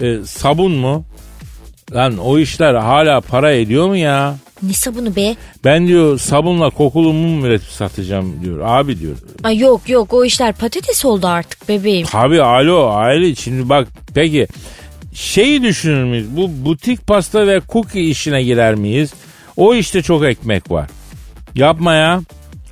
[0.00, 1.04] Ee, sabun mu?
[1.94, 4.34] Lan o işler hala para ediyor mu ya?
[4.62, 5.36] Ne sabunu be?
[5.64, 8.60] Ben diyor sabunla kokulu mum üretip satacağım diyor.
[8.64, 9.16] Abi diyor.
[9.44, 12.06] Ay yok yok o işler patates oldu artık bebeğim.
[12.06, 14.46] Tabii alo aile şimdi bak peki
[15.14, 16.36] şeyi düşünür müyüz?
[16.36, 19.14] Bu butik pasta ve cookie işine girer miyiz?
[19.56, 20.90] O işte çok ekmek var.
[21.54, 22.20] Yapma ya.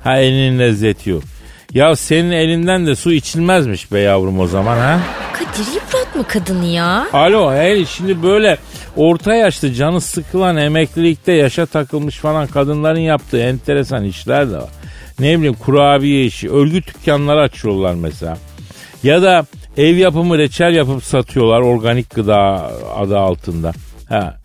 [0.03, 1.23] Ha elinin lezzeti yok.
[1.73, 4.99] Ya senin elinden de su içilmezmiş be yavrum o zaman ha?
[5.37, 7.07] Kadir yıpratma kadını ya.
[7.13, 8.57] Alo hey şimdi böyle
[8.95, 14.69] orta yaşlı canı sıkılan emeklilikte yaşa takılmış falan kadınların yaptığı enteresan işler de var.
[15.19, 18.37] Ne bileyim kurabiye işi, örgü dükkanları açıyorlar mesela.
[19.03, 19.45] Ya da
[19.77, 23.71] ev yapımı reçel yapıp satıyorlar organik gıda adı altında.
[24.09, 24.37] Ha.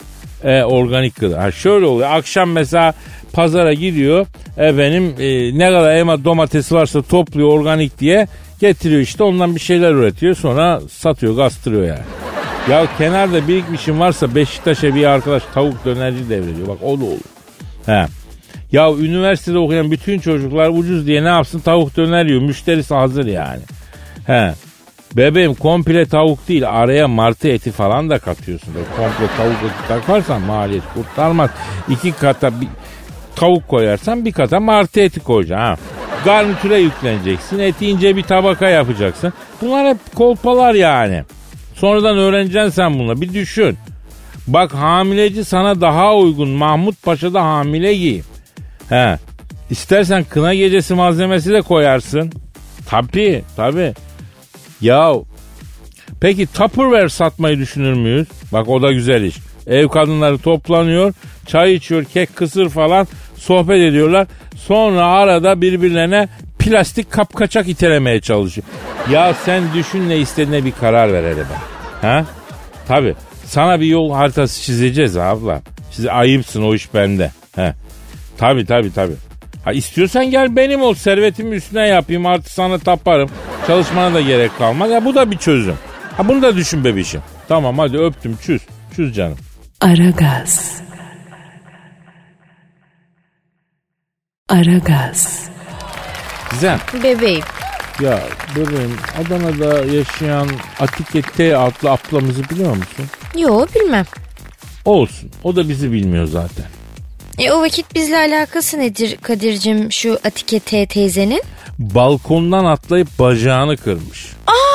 [0.45, 1.43] E, organik gıda.
[1.43, 2.11] Ha, şöyle oluyor.
[2.11, 2.95] Akşam mesela
[3.33, 4.27] pazara gidiyor.
[4.57, 8.27] Efendim e, ne kadar elma domates varsa topluyor organik diye
[8.63, 12.05] getiriyor işte ondan bir şeyler üretiyor sonra satıyor gastırıyor yani.
[12.71, 16.69] Ya kenarda birikmişim varsa Beşiktaş'a bir arkadaş tavuk dönerci devrediyor.
[16.69, 17.21] Bak o da olur.
[17.87, 18.07] He.
[18.73, 22.43] Ya üniversitede okuyan bütün çocuklar ucuz diye ne yapsın tavuk döner yiyor.
[22.43, 23.61] Müşterisi hazır yani.
[24.27, 24.55] He.
[25.17, 28.75] Bebeğim komple tavuk değil araya martı eti falan da katıyorsun.
[28.75, 31.51] Böyle komple tavuk eti takarsan maliyet kurtarmaz.
[31.89, 32.69] İki kata bir
[33.37, 35.87] tavuk koyarsan bir kata martı eti koyacaksın.
[36.25, 37.59] Garnitüre yükleneceksin.
[37.59, 39.33] Eti ince bir tabaka yapacaksın.
[39.61, 41.25] Bunlar hep kolpalar yani.
[41.75, 43.21] Sonradan öğreneceksin sen bunu.
[43.21, 43.79] Bir düşün.
[44.47, 46.49] Bak hamileci sana daha uygun.
[46.49, 48.23] Mahmut Paşa'da hamile giy.
[48.89, 49.19] He.
[49.71, 52.33] İstersen kına gecesi malzemesi de koyarsın.
[52.87, 53.95] Tabii tabii.
[54.81, 55.13] Ya
[56.21, 58.29] peki Tupperware satmayı düşünür müyüz?
[58.53, 59.37] Bak o da güzel iş.
[59.67, 61.15] Ev kadınları toplanıyor,
[61.47, 63.07] çay içiyor, kek kısır falan
[63.37, 64.27] sohbet ediyorlar.
[64.67, 68.67] Sonra arada birbirlerine plastik kapkaçak itelemeye çalışıyor.
[69.11, 72.09] Ya sen düşün ne istediğine bir karar ver hele ben.
[72.09, 72.25] Ha?
[72.89, 73.15] Tabi.
[73.45, 75.63] Sana bir yol haritası çizeceğiz abla.
[75.91, 77.31] Siz ayıpsın o iş bende.
[77.57, 77.75] He.
[78.39, 79.13] Tabi tabi tabi.
[79.65, 83.31] Ha istiyorsan gel benim ol servetimi üstüne yapayım artık sana taparım.
[83.67, 84.91] Çalışmana da gerek kalmaz.
[84.91, 85.75] Ya bu da bir çözüm.
[86.17, 87.21] Ha bunu da düşün bebişim.
[87.49, 88.63] Tamam hadi öptüm çüz.
[88.97, 89.37] Çüz canım.
[89.81, 90.83] Aragaz.
[94.49, 95.49] Aragaz.
[96.51, 96.79] Güzel.
[97.03, 97.43] Bebeğim.
[98.01, 98.23] Ya
[98.57, 100.49] bebeğim Adana'da yaşayan
[100.81, 103.07] Atike T adlı ablamızı biliyor musun?
[103.37, 104.05] Yo bilmem.
[104.85, 105.31] Olsun.
[105.45, 106.67] O da bizi bilmiyor zaten.
[107.39, 111.43] E o vakit bizle alakası nedir Kadir'cim şu Atike T teyzenin?
[111.79, 114.27] Balkondan atlayıp bacağını kırmış.
[114.47, 114.73] Aa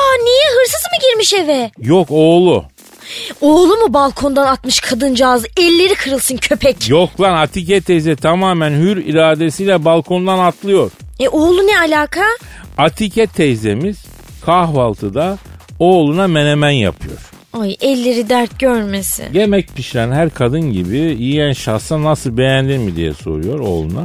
[1.10, 1.70] girmiş eve.
[1.78, 2.64] Yok oğlu.
[3.40, 6.88] Oğlu mu balkondan atmış kadıncağız elleri kırılsın köpek.
[6.88, 10.90] Yok lan Atike teyze tamamen hür iradesiyle balkondan atlıyor.
[11.20, 12.24] E oğlu ne alaka?
[12.78, 14.04] Atike teyzemiz
[14.44, 15.38] kahvaltıda
[15.78, 17.16] oğluna menemen yapıyor.
[17.52, 19.24] Ay elleri dert görmesin.
[19.32, 24.02] Yemek pişiren her kadın gibi yiyen şahsa nasıl beğendin mi diye soruyor oğluna.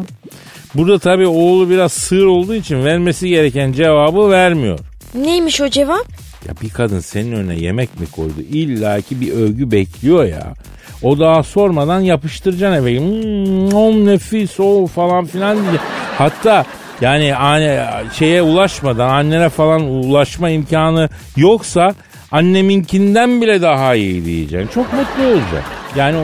[0.75, 4.79] Burada tabii oğlu biraz sığır olduğu için vermesi gereken cevabı vermiyor.
[5.15, 6.07] Neymiş o cevap?
[6.47, 8.41] Ya bir kadın senin önüne yemek mi koydu?
[8.51, 10.53] İlla ki bir övgü bekliyor ya.
[11.01, 12.99] O daha sormadan yapıştıracaksın eve.
[12.99, 15.79] Hmm, nefis o falan filan diye.
[16.17, 16.65] Hatta
[17.01, 21.93] yani anne, şeye ulaşmadan annene falan ulaşma imkanı yoksa
[22.31, 24.67] anneminkinden bile daha iyi diyeceksin.
[24.73, 25.63] Çok mutlu olacak.
[25.95, 26.17] Yani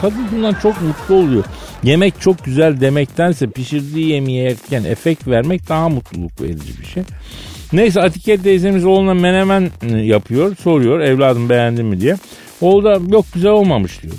[0.00, 1.44] kadın bundan çok mutlu oluyor.
[1.82, 7.02] Yemek çok güzel demektense pişirdiği yemeği yerken efekt vermek daha mutluluk verici bir şey.
[7.74, 9.70] Neyse Atike teyzemiz oğluna menemen
[10.02, 10.56] yapıyor.
[10.56, 12.16] Soruyor evladım beğendin mi diye.
[12.60, 14.14] Oğul da yok güzel olmamış diyor.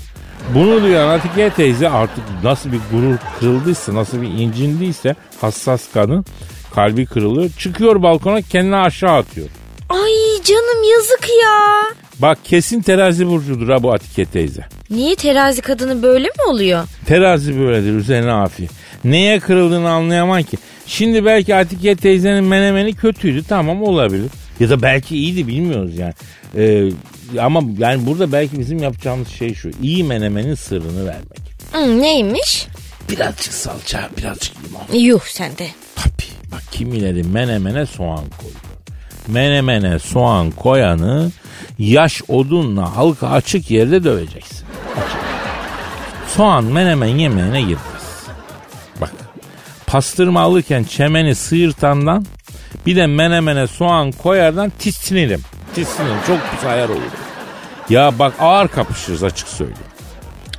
[0.55, 6.25] Bunu duyan Atike teyze artık nasıl bir gurur kırıldıysa, nasıl bir incindiyse hassas kadın
[6.75, 7.49] kalbi kırılıyor.
[7.59, 9.47] Çıkıyor balkona kendini aşağı atıyor.
[9.89, 11.81] Ay canım yazık ya.
[12.19, 14.65] Bak kesin terazi burcudur ha bu Atike teyze.
[14.89, 16.83] Niye terazi kadını böyle mi oluyor?
[17.05, 18.71] Terazi böyledir üzerine afiyet.
[19.05, 20.57] Neye kırıldığını anlayamam ki.
[20.87, 24.31] Şimdi belki Atike teyzenin menemeni kötüydü tamam olabilir.
[24.59, 26.13] Ya da belki iyiydi bilmiyoruz yani.
[26.57, 26.89] Ee,
[27.39, 29.71] ama yani burada belki bizim yapacağımız şey şu.
[29.81, 31.39] iyi menemenin sırrını vermek.
[32.01, 32.67] Neymiş?
[33.11, 35.05] Birazcık salça, birazcık limon.
[35.05, 35.67] Yuh sende.
[35.95, 36.51] Tabii.
[36.51, 38.59] Bak kimileri menemene soğan koyuyor.
[39.27, 41.31] Menemene soğan koyanı
[41.79, 44.65] yaş odunla halka açık yerde döveceksin.
[44.95, 45.17] Açık.
[46.35, 47.94] Soğan menemen yemeğine girmez.
[49.87, 52.25] Pastırma alırken çemeni sıyırtandan
[52.85, 55.41] bir de menemene soğan koyardan tiksinirim.
[55.75, 57.01] Tiksinirim çok sayar olur.
[57.89, 59.79] Ya bak ağır kapışırız açık söyleyeyim.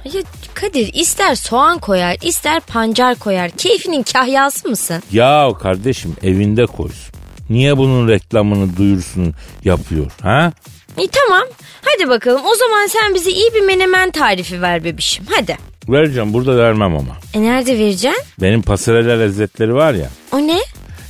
[0.05, 0.23] Ya
[0.55, 3.51] Kadir ister soğan koyar ister pancar koyar.
[3.51, 5.03] Keyfinin kahyası mısın?
[5.13, 7.15] Ya kardeşim evinde koysun.
[7.51, 9.35] Niye bunun reklamını duyursun
[9.65, 10.53] yapıyor ha?
[10.99, 11.45] İyi tamam.
[11.85, 15.25] Hadi bakalım o zaman sen bize iyi bir menemen tarifi ver bebişim.
[15.31, 15.57] Hadi.
[15.89, 17.17] Vereceğim burada vermem ama.
[17.35, 18.23] E nerede vereceksin?
[18.43, 20.09] Benim pasarella lezzetleri var ya.
[20.33, 20.59] O ne?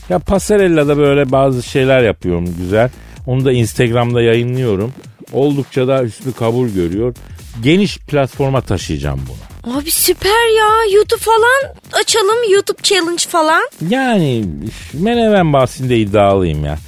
[0.08, 2.90] Ya pasarella'da böyle bazı şeyler yapıyorum güzel.
[3.26, 4.92] Onu da Instagram'da yayınlıyorum.
[5.32, 7.14] Oldukça da üstü kabul görüyor.
[7.62, 9.76] Geniş platforma taşıyacağım bunu.
[9.78, 10.94] Abi süper ya.
[10.94, 12.52] YouTube falan açalım.
[12.52, 13.62] YouTube challenge falan.
[13.88, 14.44] Yani
[14.92, 16.78] menemen bahsinde iddialıyım ya.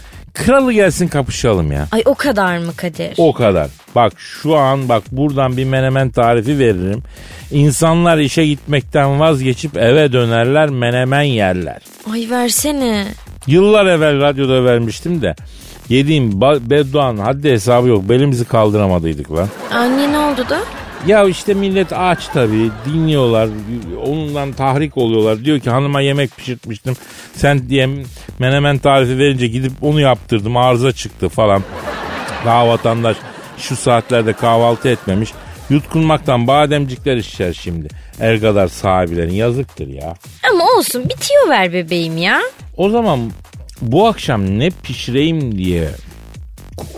[0.47, 1.89] Kralı gelsin kapışalım ya.
[1.93, 3.15] Ay o kadar mı Kadir?
[3.19, 3.69] O kadar.
[3.95, 7.03] Bak şu an bak buradan bir menemen tarifi veririm.
[7.51, 11.79] İnsanlar işe gitmekten vazgeçip eve dönerler menemen yerler.
[12.13, 13.05] Ay versene.
[13.47, 15.35] Yıllar evvel radyoda vermiştim de.
[15.89, 18.09] Yediğim ba- bedduanın haddi hesabı yok.
[18.09, 19.49] Belimizi kaldıramadıydık lan.
[19.73, 20.59] Anne ne oldu da?
[21.07, 22.71] Ya işte millet aç tabii.
[22.87, 23.49] Dinliyorlar.
[24.07, 25.45] Ondan tahrik oluyorlar.
[25.45, 26.97] Diyor ki hanıma yemek pişirtmiştim.
[27.35, 27.89] Sen diye
[28.39, 30.57] menemen tarifi verince gidip onu yaptırdım.
[30.57, 31.63] Arıza çıktı falan.
[32.45, 33.17] Daha vatandaş
[33.59, 35.31] şu saatlerde kahvaltı etmemiş.
[35.71, 37.89] Yutkunmaktan bademcikler işler şimdi.
[38.21, 40.15] El kadar sahibilerin yazıktır ya.
[40.53, 42.41] Ama olsun bitiyor ver bebeğim ya.
[42.77, 43.31] O zaman
[43.83, 45.89] bu akşam ne pişireyim diye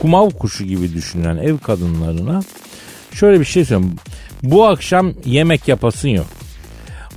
[0.00, 2.40] kumav kuşu gibi düşünen ev kadınlarına
[3.14, 3.96] şöyle bir şey söyleyeyim.
[4.42, 6.26] Bu akşam yemek yapasın yok.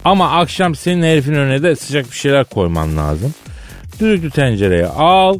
[0.05, 3.33] Ama akşam senin herifin önüne de sıcak bir şeyler koyman lazım.
[3.99, 5.39] Düdüklü tencereye al.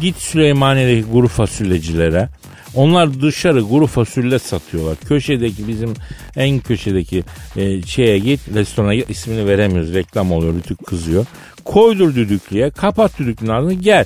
[0.00, 2.28] Git Süleymaniye'deki kuru fasulyecilere.
[2.74, 4.96] Onlar dışarı kuru fasulye satıyorlar.
[5.08, 5.94] Köşedeki bizim
[6.36, 7.24] en köşedeki
[7.56, 9.94] e, şeye git restorana git ismini veremiyoruz.
[9.94, 11.26] Reklam oluyor rütük kızıyor.
[11.64, 14.04] Koydur düdüklüye kapat düdüklünün ardını gel.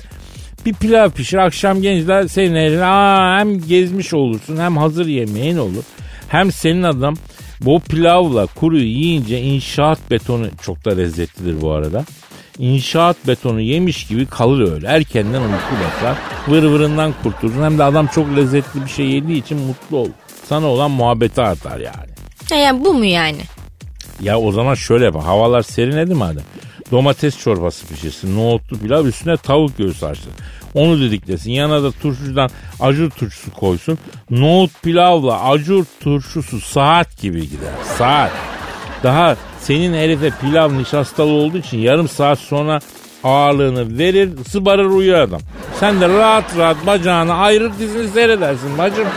[0.65, 5.83] Bir pilav pişir akşam gençler senin eline aa, hem gezmiş olursun hem hazır yemeğin olur.
[6.29, 7.15] Hem senin adam
[7.61, 12.05] bu pilavla kuruyu yiyince inşaat betonu çok da lezzetlidir bu arada.
[12.59, 14.87] İnşaat betonu yemiş gibi kalır öyle.
[14.87, 16.17] Erkenden uyku basar.
[16.47, 17.63] Vır vırından kurtulursun.
[17.63, 20.09] Hem de adam çok lezzetli bir şey yediği için mutlu olur.
[20.45, 22.11] Sana olan muhabbeti artar yani.
[22.49, 23.41] Ha, yani bu mu yani?
[24.21, 25.25] Ya o zaman şöyle yapalım.
[25.25, 26.43] Havalar serinledi madem.
[26.91, 28.37] Domates çorbası pişirsin.
[28.37, 30.31] Nohutlu pilav üstüne tavuk göğsü açsın.
[30.73, 31.51] Onu didiklesin.
[31.51, 32.49] Yanına da turşudan
[32.79, 33.97] acur turşusu koysun.
[34.29, 37.73] Nohut pilavla acur turşusu saat gibi gider.
[37.97, 38.31] Saat.
[39.03, 42.79] Daha senin herife pilav nişastalı olduğu için yarım saat sonra
[43.23, 45.41] ağırlığını verir sıbarır uyur adam.
[45.79, 49.07] Sen de rahat rahat bacağını ayırır dizini seyredersin bacım.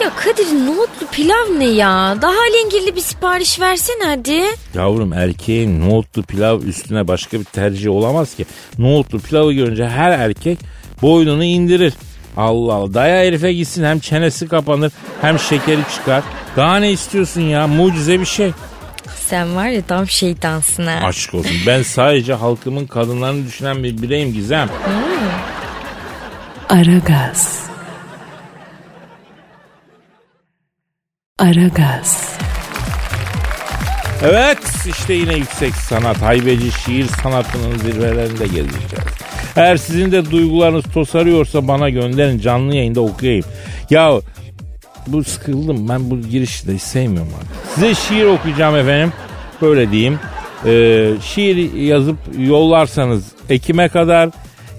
[0.00, 2.16] Ya Kadir nohutlu pilav ne ya?
[2.22, 4.42] Daha alengirli bir sipariş versene hadi.
[4.74, 8.46] Yavrum erkeğin nohutlu pilav üstüne başka bir tercih olamaz ki.
[8.78, 10.58] Nohutlu pilavı görünce her erkek
[11.02, 11.94] boynunu indirir.
[12.36, 12.94] Allah Allah.
[12.94, 16.22] Daya herife gitsin hem çenesi kapanır hem şekeri çıkar.
[16.56, 17.66] Daha ne istiyorsun ya?
[17.66, 18.52] Mucize bir şey.
[19.16, 21.06] Sen var ya tam şeytansın ha.
[21.06, 21.56] Aşk olsun.
[21.66, 24.68] Ben sadece halkımın kadınlarını düşünen bir bireyim Gizem.
[26.68, 27.71] Aragaz.
[31.42, 32.38] Aragaz.
[34.22, 39.04] Evet işte yine yüksek sanat, haybeci şiir sanatının zirvelerinde gezeceğiz.
[39.56, 43.44] Eğer sizin de duygularınız tosarıyorsa bana gönderin canlı yayında okuyayım.
[43.90, 44.12] Ya
[45.06, 47.74] bu sıkıldım ben bu girişi de sevmiyorum abi.
[47.74, 49.12] Size şiir okuyacağım efendim.
[49.62, 50.18] Böyle diyeyim.
[50.66, 54.30] Ee, şiir yazıp yollarsanız Ekim'e kadar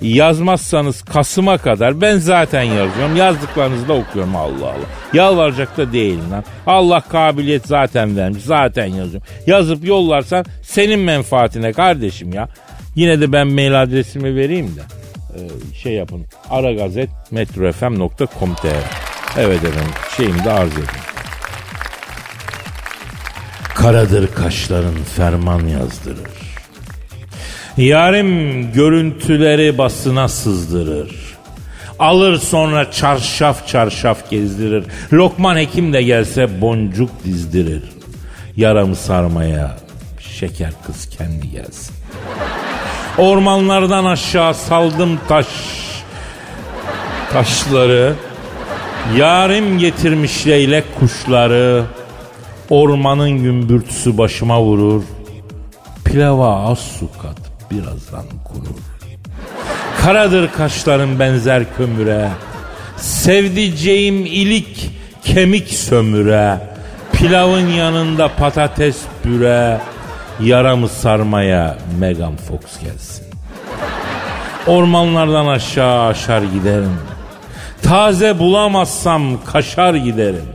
[0.03, 3.15] yazmazsanız Kasım'a kadar ben zaten yazıyorum.
[3.15, 4.87] Yazdıklarınızı da okuyorum Allah Allah.
[5.13, 6.43] Yalvaracak da değilim lan.
[6.67, 8.43] Allah kabiliyet zaten vermiş.
[8.43, 9.27] Zaten yazıyorum.
[9.47, 12.49] Yazıp yollarsan senin menfaatine kardeşim ya.
[12.95, 14.81] Yine de ben mail adresimi vereyim de
[15.35, 16.25] ee, şey yapın.
[16.49, 18.67] Aragazet metrofm.com.tr
[19.37, 20.89] Evet efendim şeyimi de arz edeyim.
[23.75, 26.42] Karadır kaşların ferman yazdırır.
[27.77, 31.37] Yarim görüntüleri basına sızdırır.
[31.99, 34.85] Alır sonra çarşaf çarşaf gezdirir.
[35.13, 37.83] Lokman hekim de gelse boncuk dizdirir.
[38.55, 39.77] Yaramı sarmaya
[40.19, 41.95] şeker kız kendi gelsin.
[43.17, 45.47] Ormanlardan aşağı saldım taş
[47.31, 48.13] taşları.
[49.17, 51.83] Yarim getirmiş leylek kuşları.
[52.69, 55.03] Ormanın gümbürtüsü başıma vurur.
[56.05, 57.42] Pilava az su kat
[57.73, 58.77] birazdan kurur.
[60.01, 62.29] Karadır kaşların benzer kömüre.
[62.97, 64.91] Sevdiceğim ilik
[65.23, 66.59] kemik sömüre.
[67.13, 69.81] Pilavın yanında patates püre.
[70.39, 73.25] Yaramı sarmaya Megan Fox gelsin.
[74.67, 76.97] Ormanlardan aşağı aşar giderim.
[77.81, 80.45] Taze bulamazsam kaşar giderim.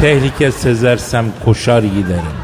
[0.00, 2.38] Tehlike sezersem koşar giderim.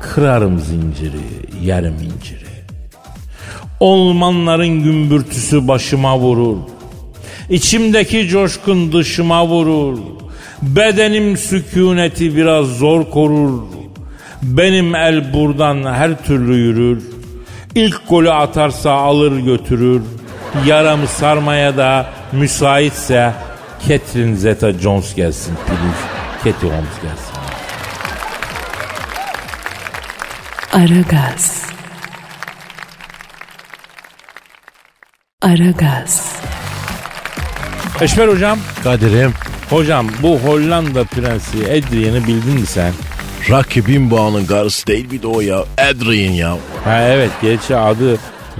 [0.00, 1.20] Kırarım zinciri,
[1.62, 2.51] yerim inciri.
[3.82, 6.56] Olmanların gümbürtüsü başıma vurur.
[7.50, 9.98] İçimdeki coşkun dışıma vurur.
[10.62, 13.62] Bedenim sükuneti biraz zor korur.
[14.42, 17.02] Benim el buradan her türlü yürür.
[17.74, 20.02] İlk golü atarsa alır götürür.
[20.66, 23.32] Yaramı sarmaya da müsaitse
[23.88, 26.54] Catherine Zeta-Jones gelsin please.
[26.54, 27.32] Katie Holmes gelsin.
[30.72, 31.61] Aragaz.
[35.42, 36.36] Aragaz.
[38.00, 38.58] Eşmer hocam.
[38.84, 39.32] Kadir'im
[39.70, 42.92] Hocam bu Hollanda prensi Adrian'ı bildin mi sen?
[43.50, 45.64] Rocky Bimboa'nın karısı değil bir de o ya.
[45.90, 46.56] Adrian ya.
[46.84, 48.18] Ha evet gerçi adı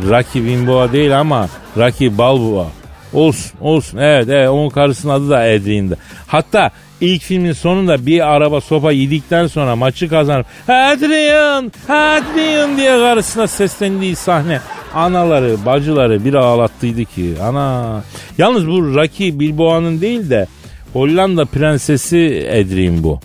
[0.09, 2.67] Rocky Balboa değil ama Rocky Balboa.
[3.13, 5.99] Olsun olsun evet evet onun karısının adı da Adrian'dı.
[6.27, 6.71] Hatta
[7.01, 14.17] ilk filmin sonunda bir araba sopa yedikten sonra maçı kazanıp Adrian Adrian diye karısına seslendiği
[14.17, 14.61] sahne
[14.95, 18.03] anaları bacıları bir ağlattıydı ki ana.
[18.39, 20.47] Yalnız bu Rocky Bilboa'nın değil de
[20.93, 23.21] Hollanda prensesi Adrian bu.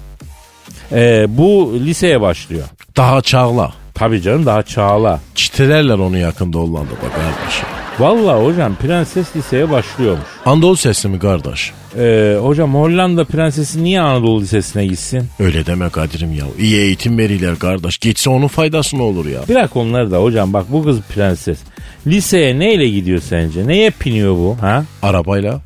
[0.91, 2.63] Ee, bu liseye başlıyor.
[2.97, 3.74] Daha çağla.
[3.93, 5.20] Tabii canım daha çağla.
[5.36, 7.68] Çitelerler onu yakında Hollanda'da kardeşim.
[7.99, 10.26] Vallahi hocam prenses liseye başlıyormuş.
[10.45, 11.72] Anadolu sesi mi kardeş?
[11.98, 15.24] Ee, hocam Hollanda prensesi niye Anadolu Lisesi'ne gitsin?
[15.39, 16.45] Öyle deme Kadir'im ya.
[16.60, 17.98] İyi eğitim verirler kardeş.
[17.98, 19.39] Gitse onun faydası ne olur ya?
[19.50, 21.60] Bırak onları da hocam bak bu kız prenses.
[22.08, 23.68] Liseye neyle gidiyor sence?
[23.68, 24.86] Neye piniyor bu ha?
[25.02, 25.62] Arabayla.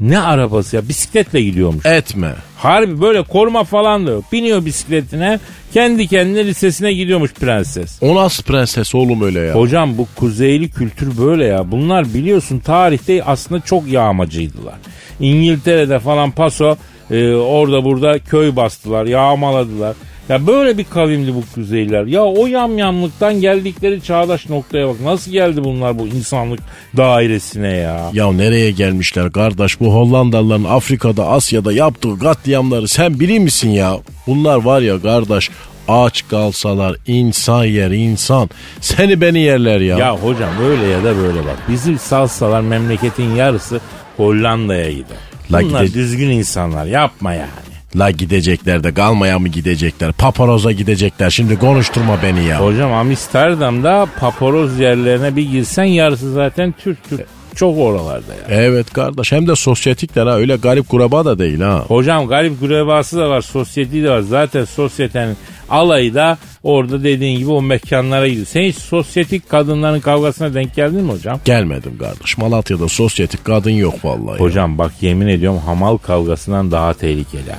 [0.00, 1.86] Ne arabası ya bisikletle gidiyormuş.
[1.86, 2.34] Etme.
[2.56, 4.24] Harbi böyle koruma falan da yok.
[4.32, 5.40] Biniyor bisikletine
[5.74, 7.98] kendi kendine lisesine gidiyormuş prenses.
[8.02, 9.54] O nasıl prenses oğlum öyle ya?
[9.54, 11.70] Hocam bu kuzeyli kültür böyle ya.
[11.70, 14.74] Bunlar biliyorsun tarihte aslında çok yağmacıydılar.
[15.20, 16.76] İngiltere'de falan paso
[17.10, 19.96] e, orada burada köy bastılar, yağmaladılar.
[20.28, 22.04] Ya böyle bir kavimdi bu kuzeyliler.
[22.06, 25.00] Ya o yamyamlıktan geldikleri çağdaş noktaya bak.
[25.00, 26.60] Nasıl geldi bunlar bu insanlık
[26.96, 28.10] dairesine ya?
[28.12, 33.96] Ya nereye gelmişler kardeş bu Hollandalıların Afrika'da Asya'da yaptığı katliamları sen bilir misin ya?
[34.26, 35.50] Bunlar var ya kardeş
[35.88, 38.50] aç kalsalar insan yer insan.
[38.80, 39.98] Seni beni yerler ya.
[39.98, 41.56] Ya hocam öyle ya da böyle bak.
[41.68, 43.80] Bizi salsalar memleketin yarısı
[44.16, 45.18] Hollanda'ya gider.
[45.52, 47.73] La Bunlar gide- düzgün insanlar yapma yani.
[47.96, 50.12] La gidecekler de kalmaya mı gidecekler?
[50.12, 51.30] Paparoza gidecekler.
[51.30, 52.60] Şimdi konuşturma beni ya.
[52.60, 57.26] Hocam Amsterdam'da paporoz yerlerine bir girsen yarısı zaten Türk Türk.
[57.54, 58.40] Çok oralarda ya.
[58.48, 61.84] Evet kardeş hem de sosyetikler ha öyle garip kuraba da değil ha.
[61.88, 64.20] Hocam garip grebası da var, sosyeti de var.
[64.20, 65.36] Zaten sosyetenin
[65.70, 68.46] Alayı da orada dediğin gibi o mekanlara gidiyor.
[68.46, 71.40] Sen hiç sosyetik kadınların kavgasına denk geldin mi hocam?
[71.44, 72.38] Gelmedim kardeş.
[72.38, 74.32] Malatya'da sosyetik kadın yok vallahi.
[74.32, 74.40] ya.
[74.40, 77.50] Hocam bak yemin ediyorum hamal kavgasından daha tehlikeli.
[77.50, 77.58] ha.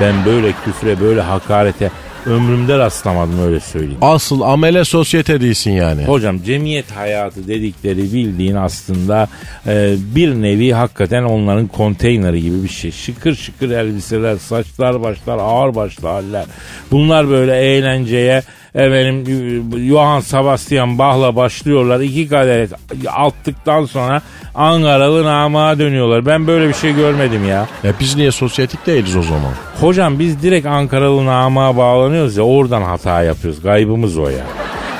[0.00, 1.90] Ben böyle küfre böyle hakarete
[2.26, 3.98] ömrümde rastlamadım öyle söyleyeyim.
[4.00, 6.04] Asıl amele sosyete değilsin yani.
[6.04, 9.28] Hocam cemiyet hayatı dedikleri bildiğin aslında
[9.66, 12.90] e, bir nevi hakikaten onların konteyneri gibi bir şey.
[12.90, 16.44] Şıkır şıkır elbiseler, saçlar başlar, ağır başlı haller.
[16.90, 18.42] Bunlar böyle eğlenceye
[18.74, 19.24] efendim
[19.88, 22.00] Johann Sebastian Bach'la başlıyorlar.
[22.00, 22.68] iki kadeh
[23.08, 24.22] attıktan sonra
[24.54, 26.26] Ankaralı namağa dönüyorlar.
[26.26, 27.68] Ben böyle bir şey görmedim ya.
[27.84, 29.52] E biz niye sosyetik değiliz o zaman?
[29.80, 33.62] Hocam biz direkt Ankaralı namağa bağlanıyoruz ya oradan hata yapıyoruz.
[33.62, 34.44] Gaybımız o ya.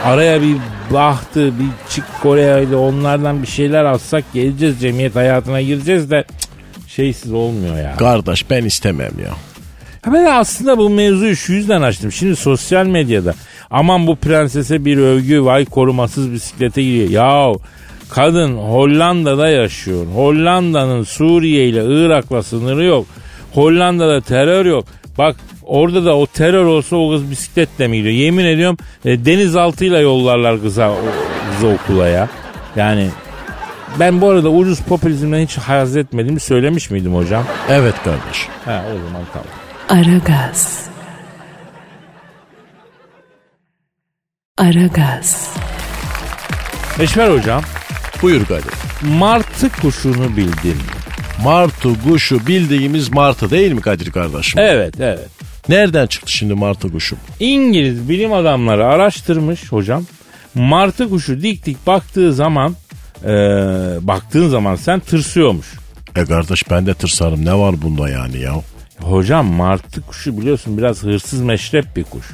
[0.05, 0.57] Araya bir
[0.91, 7.33] bahtı, bir çık Kore'yle onlardan bir şeyler alsak geleceğiz cemiyet hayatına gireceğiz de cık, şeysiz
[7.33, 7.97] olmuyor ya.
[7.97, 9.31] Kardeş ben istemem ya.
[10.03, 12.13] Ha Ben aslında bu mevzuyu şu yüzden açtım.
[12.13, 13.35] Şimdi sosyal medyada
[13.71, 17.11] aman bu prensese bir övgü vay korumasız bisiklete giriyor.
[17.11, 17.61] Yahu
[18.11, 20.07] kadın Hollanda'da yaşıyor.
[20.15, 23.07] Hollanda'nın Suriye ile Irak'la sınırı yok.
[23.55, 24.85] Hollanda'da terör yok.
[25.19, 28.15] Bak orada da o terör olsa o kız bisikletle mi gidiyor?
[28.15, 30.97] Yemin ediyorum e, denizaltıyla yollarlar kıza, o-
[31.53, 32.29] kızı okula ya.
[32.77, 33.09] Yani
[34.01, 37.45] ben bu arada ucuz popülizmden hiç haz etmediğimi söylemiş miydim hocam?
[37.71, 38.49] Evet kardeş.
[38.65, 39.49] Ha o zaman tamam.
[40.07, 40.87] Aragaz.
[44.65, 45.51] Aragaz.
[47.01, 47.63] Eşver hocam
[48.23, 48.73] Buyur Kadir.
[49.03, 50.77] martı kuşunu bildin.
[51.45, 54.61] Martı kuşu bildiğimiz martı değil mi Kadir kardeşim?
[54.61, 55.29] Evet evet.
[55.69, 57.17] Nereden çıktı şimdi martı kuşu?
[57.41, 60.05] İngiliz bilim adamları araştırmış hocam.
[60.55, 62.75] Martı kuşu dik dik baktığı zaman
[63.25, 63.29] e,
[64.01, 65.67] baktığın zaman sen tırsıyormuş.
[66.17, 68.55] E kardeş ben de tırsarım ne var bunda yani ya?
[69.01, 72.27] Hocam martı kuşu biliyorsun biraz hırsız meşrep bir kuş.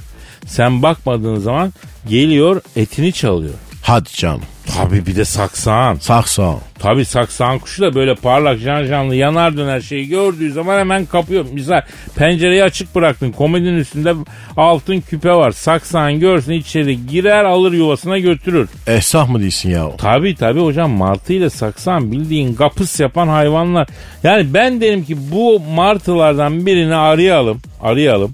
[0.50, 1.72] Sen bakmadığın zaman
[2.08, 3.54] geliyor etini çalıyor.
[3.82, 4.40] Hadi canım.
[4.76, 5.96] Tabi bir de saksağın.
[5.96, 6.54] Saksa.
[6.78, 11.44] Tabi saksağın kuşu da böyle parlak can canlı yanar döner şeyi gördüğü zaman hemen kapıyor.
[11.52, 11.82] Misal
[12.16, 14.14] pencereyi açık bıraktın komodinin üstünde
[14.56, 15.50] altın küpe var.
[15.50, 18.68] Saksağın görsün içeri girer alır yuvasına götürür.
[18.86, 19.96] Ehsah mı değilsin ya?
[19.96, 23.88] Tabi tabi hocam martı ile saksan bildiğin kapıs yapan hayvanlar.
[24.22, 27.60] Yani ben derim ki bu martılardan birini arayalım.
[27.82, 28.32] Arayalım.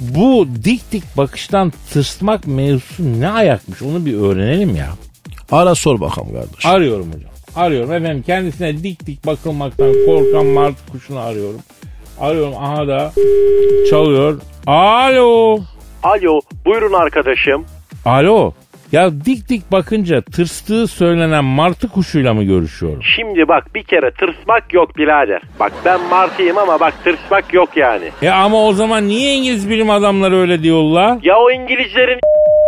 [0.00, 4.88] Bu dik dik bakıştan tırsmak mevzusu ne ayakmış onu bir öğrenelim ya.
[5.52, 6.66] Ara sor bakalım kardeş.
[6.66, 7.30] Arıyorum hocam.
[7.56, 11.60] Arıyorum efendim kendisine dik dik bakılmaktan korkan martı kuşunu arıyorum.
[12.20, 13.12] Arıyorum aha da
[13.90, 14.40] çalıyor.
[14.66, 15.58] Alo.
[16.02, 17.64] Alo buyurun arkadaşım.
[18.04, 18.52] Alo.
[18.94, 23.02] Ya dik dik bakınca tırstığı söylenen martı kuşuyla mı görüşüyorum?
[23.16, 25.42] Şimdi bak bir kere tırsmak yok birader.
[25.60, 28.10] Bak ben martıyım ama bak tırsmak yok yani.
[28.22, 31.18] E ama o zaman niye İngiliz bilim adamları öyle diyorlar?
[31.22, 32.20] Ya o İngilizlerin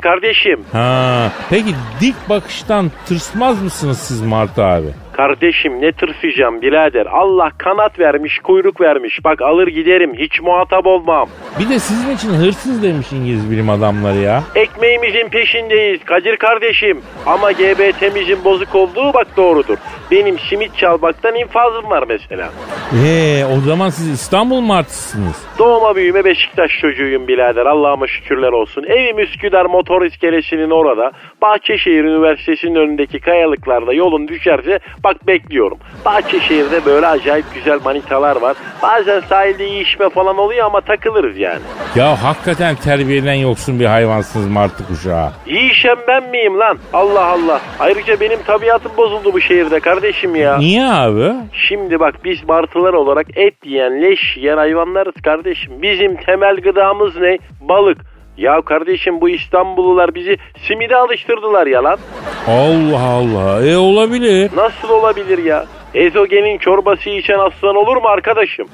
[0.03, 0.61] kardeşim.
[0.73, 1.33] Ha.
[1.51, 4.89] Peki dik bakıştan tırsmaz mısınız siz Martı abi?
[5.17, 7.07] Kardeşim ne tırsayacağım birader.
[7.07, 9.25] Allah kanat vermiş kuyruk vermiş.
[9.25, 11.29] Bak alır giderim hiç muhatap olmam.
[11.61, 14.43] Bir de sizin için hırsız demiş İngiliz bilim adamları ya.
[14.55, 17.01] Ekmeğimizin peşindeyiz Kadir kardeşim.
[17.27, 19.77] Ama GBT'mizin bozuk olduğu bak doğrudur.
[20.11, 22.49] Benim simit çalmaktan infazım var mesela.
[23.05, 25.37] Ee, o zaman siz İstanbul Martısınız.
[25.59, 27.67] Doğma büyüme Beşiktaş çocuğuyum birader.
[27.67, 28.85] Allah'ıma şükürler olsun.
[28.85, 31.13] Evim Üsküdar motor iskelesinin orada.
[31.43, 35.79] Bahçeşehir Üniversitesi'nin önündeki kayalıklarda yolun düşerse bak bekliyorum.
[36.05, 38.57] Bahçeşehir'de böyle acayip güzel manitalar var.
[38.83, 41.61] Bazen sahilde iyi işme falan oluyor ama takılırız yani.
[41.97, 45.33] Ya hakikaten terbiyeden yoksun bir hayvansınız Martı kuşağı.
[45.47, 46.79] İyi işem ben miyim lan?
[46.93, 47.61] Allah Allah.
[47.81, 49.96] Ayrıca benim tabiatım bozuldu bu şehirde kardeşim
[50.35, 50.59] ya.
[50.59, 51.33] Niye abi?
[51.69, 55.83] Şimdi bak biz martılar olarak et yiyen, leş yiyen hayvanlarız kardeşim.
[55.83, 57.39] Bizim temel gıdamız ne?
[57.61, 57.99] Balık.
[58.37, 60.37] Ya kardeşim bu İstanbullular bizi
[60.69, 61.99] simide alıştırdılar ya lan.
[62.49, 63.67] Allah Allah.
[63.67, 64.51] E olabilir.
[64.57, 65.65] Nasıl olabilir ya?
[65.95, 68.69] Ezogelin çorbası içen aslan olur mu arkadaşım?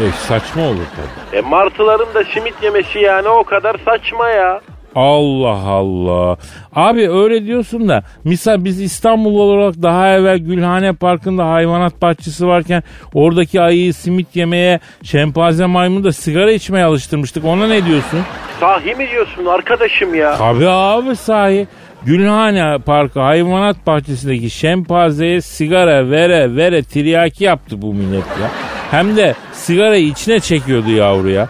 [0.00, 1.38] E saçma olur tabii.
[1.38, 4.60] E martıların da simit yemesi yani o kadar saçma ya.
[4.94, 6.36] Allah Allah.
[6.76, 12.82] Abi öyle diyorsun da misal biz İstanbul olarak daha evvel Gülhane Parkı'nda hayvanat bahçesi varken
[13.14, 17.44] oradaki ayıyı simit yemeye şempanze maymunu da sigara içmeye alıştırmıştık.
[17.44, 18.20] Ona ne diyorsun?
[18.60, 20.36] Sahi mi diyorsun arkadaşım ya?
[20.36, 21.66] Tabii abi sahi.
[22.06, 28.50] Gülhane Parkı hayvanat bahçesindeki şempanzeye sigara vere vere tiryaki yaptı bu millet ya.
[28.90, 31.40] Hem de sigarayı içine çekiyordu yavruya.
[31.40, 31.48] Ya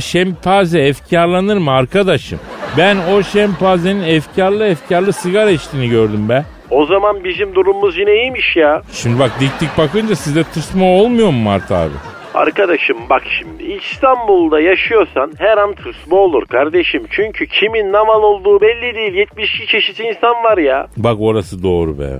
[0.00, 2.40] şempanze efkarlanır mı arkadaşım?
[2.78, 6.44] Ben o şempanzenin efkarlı efkarlı sigara içtiğini gördüm be.
[6.70, 8.82] O zaman bizim durumumuz yine iyiymiş ya.
[8.92, 11.92] Şimdi bak dik dik bakınca sizde tırsma olmuyor mu Mart abi?
[12.34, 17.02] Arkadaşım bak şimdi İstanbul'da yaşıyorsan her an tırsma olur kardeşim.
[17.10, 19.14] Çünkü kimin namal olduğu belli değil.
[19.14, 20.86] 72 çeşit insan var ya.
[20.96, 22.10] Bak orası doğru be.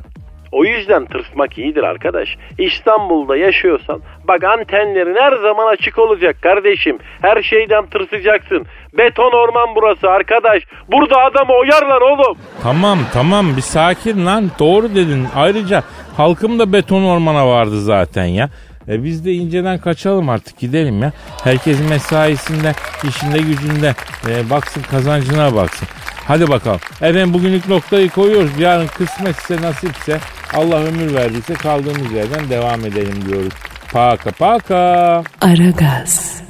[0.56, 2.28] O yüzden tırsmak iyidir arkadaş.
[2.58, 6.98] İstanbul'da yaşıyorsan bak antenlerin her zaman açık olacak kardeşim.
[7.22, 8.66] Her şeyden tırsacaksın.
[8.98, 10.62] Beton orman burası arkadaş.
[10.92, 12.38] Burada adamı oyarlar oğlum.
[12.62, 15.26] Tamam tamam bir sakin lan doğru dedin.
[15.36, 15.82] Ayrıca
[16.16, 18.50] halkım da beton ormana vardı zaten ya.
[18.88, 21.12] E biz de inceden kaçalım artık gidelim ya.
[21.44, 22.72] Herkesin mesaisinde,
[23.08, 23.94] işinde, gücünde.
[24.28, 25.88] E, baksın kazancına baksın.
[26.28, 26.80] Hadi bakalım.
[27.00, 28.50] Efendim bugünlük noktayı koyuyoruz.
[28.58, 30.20] Yarın kısmetse nasipse
[30.54, 33.52] Allah ömür verdiyse kaldığımız yerden devam edelim diyoruz.
[33.92, 35.22] Paka paka.
[35.40, 36.45] Aragaz.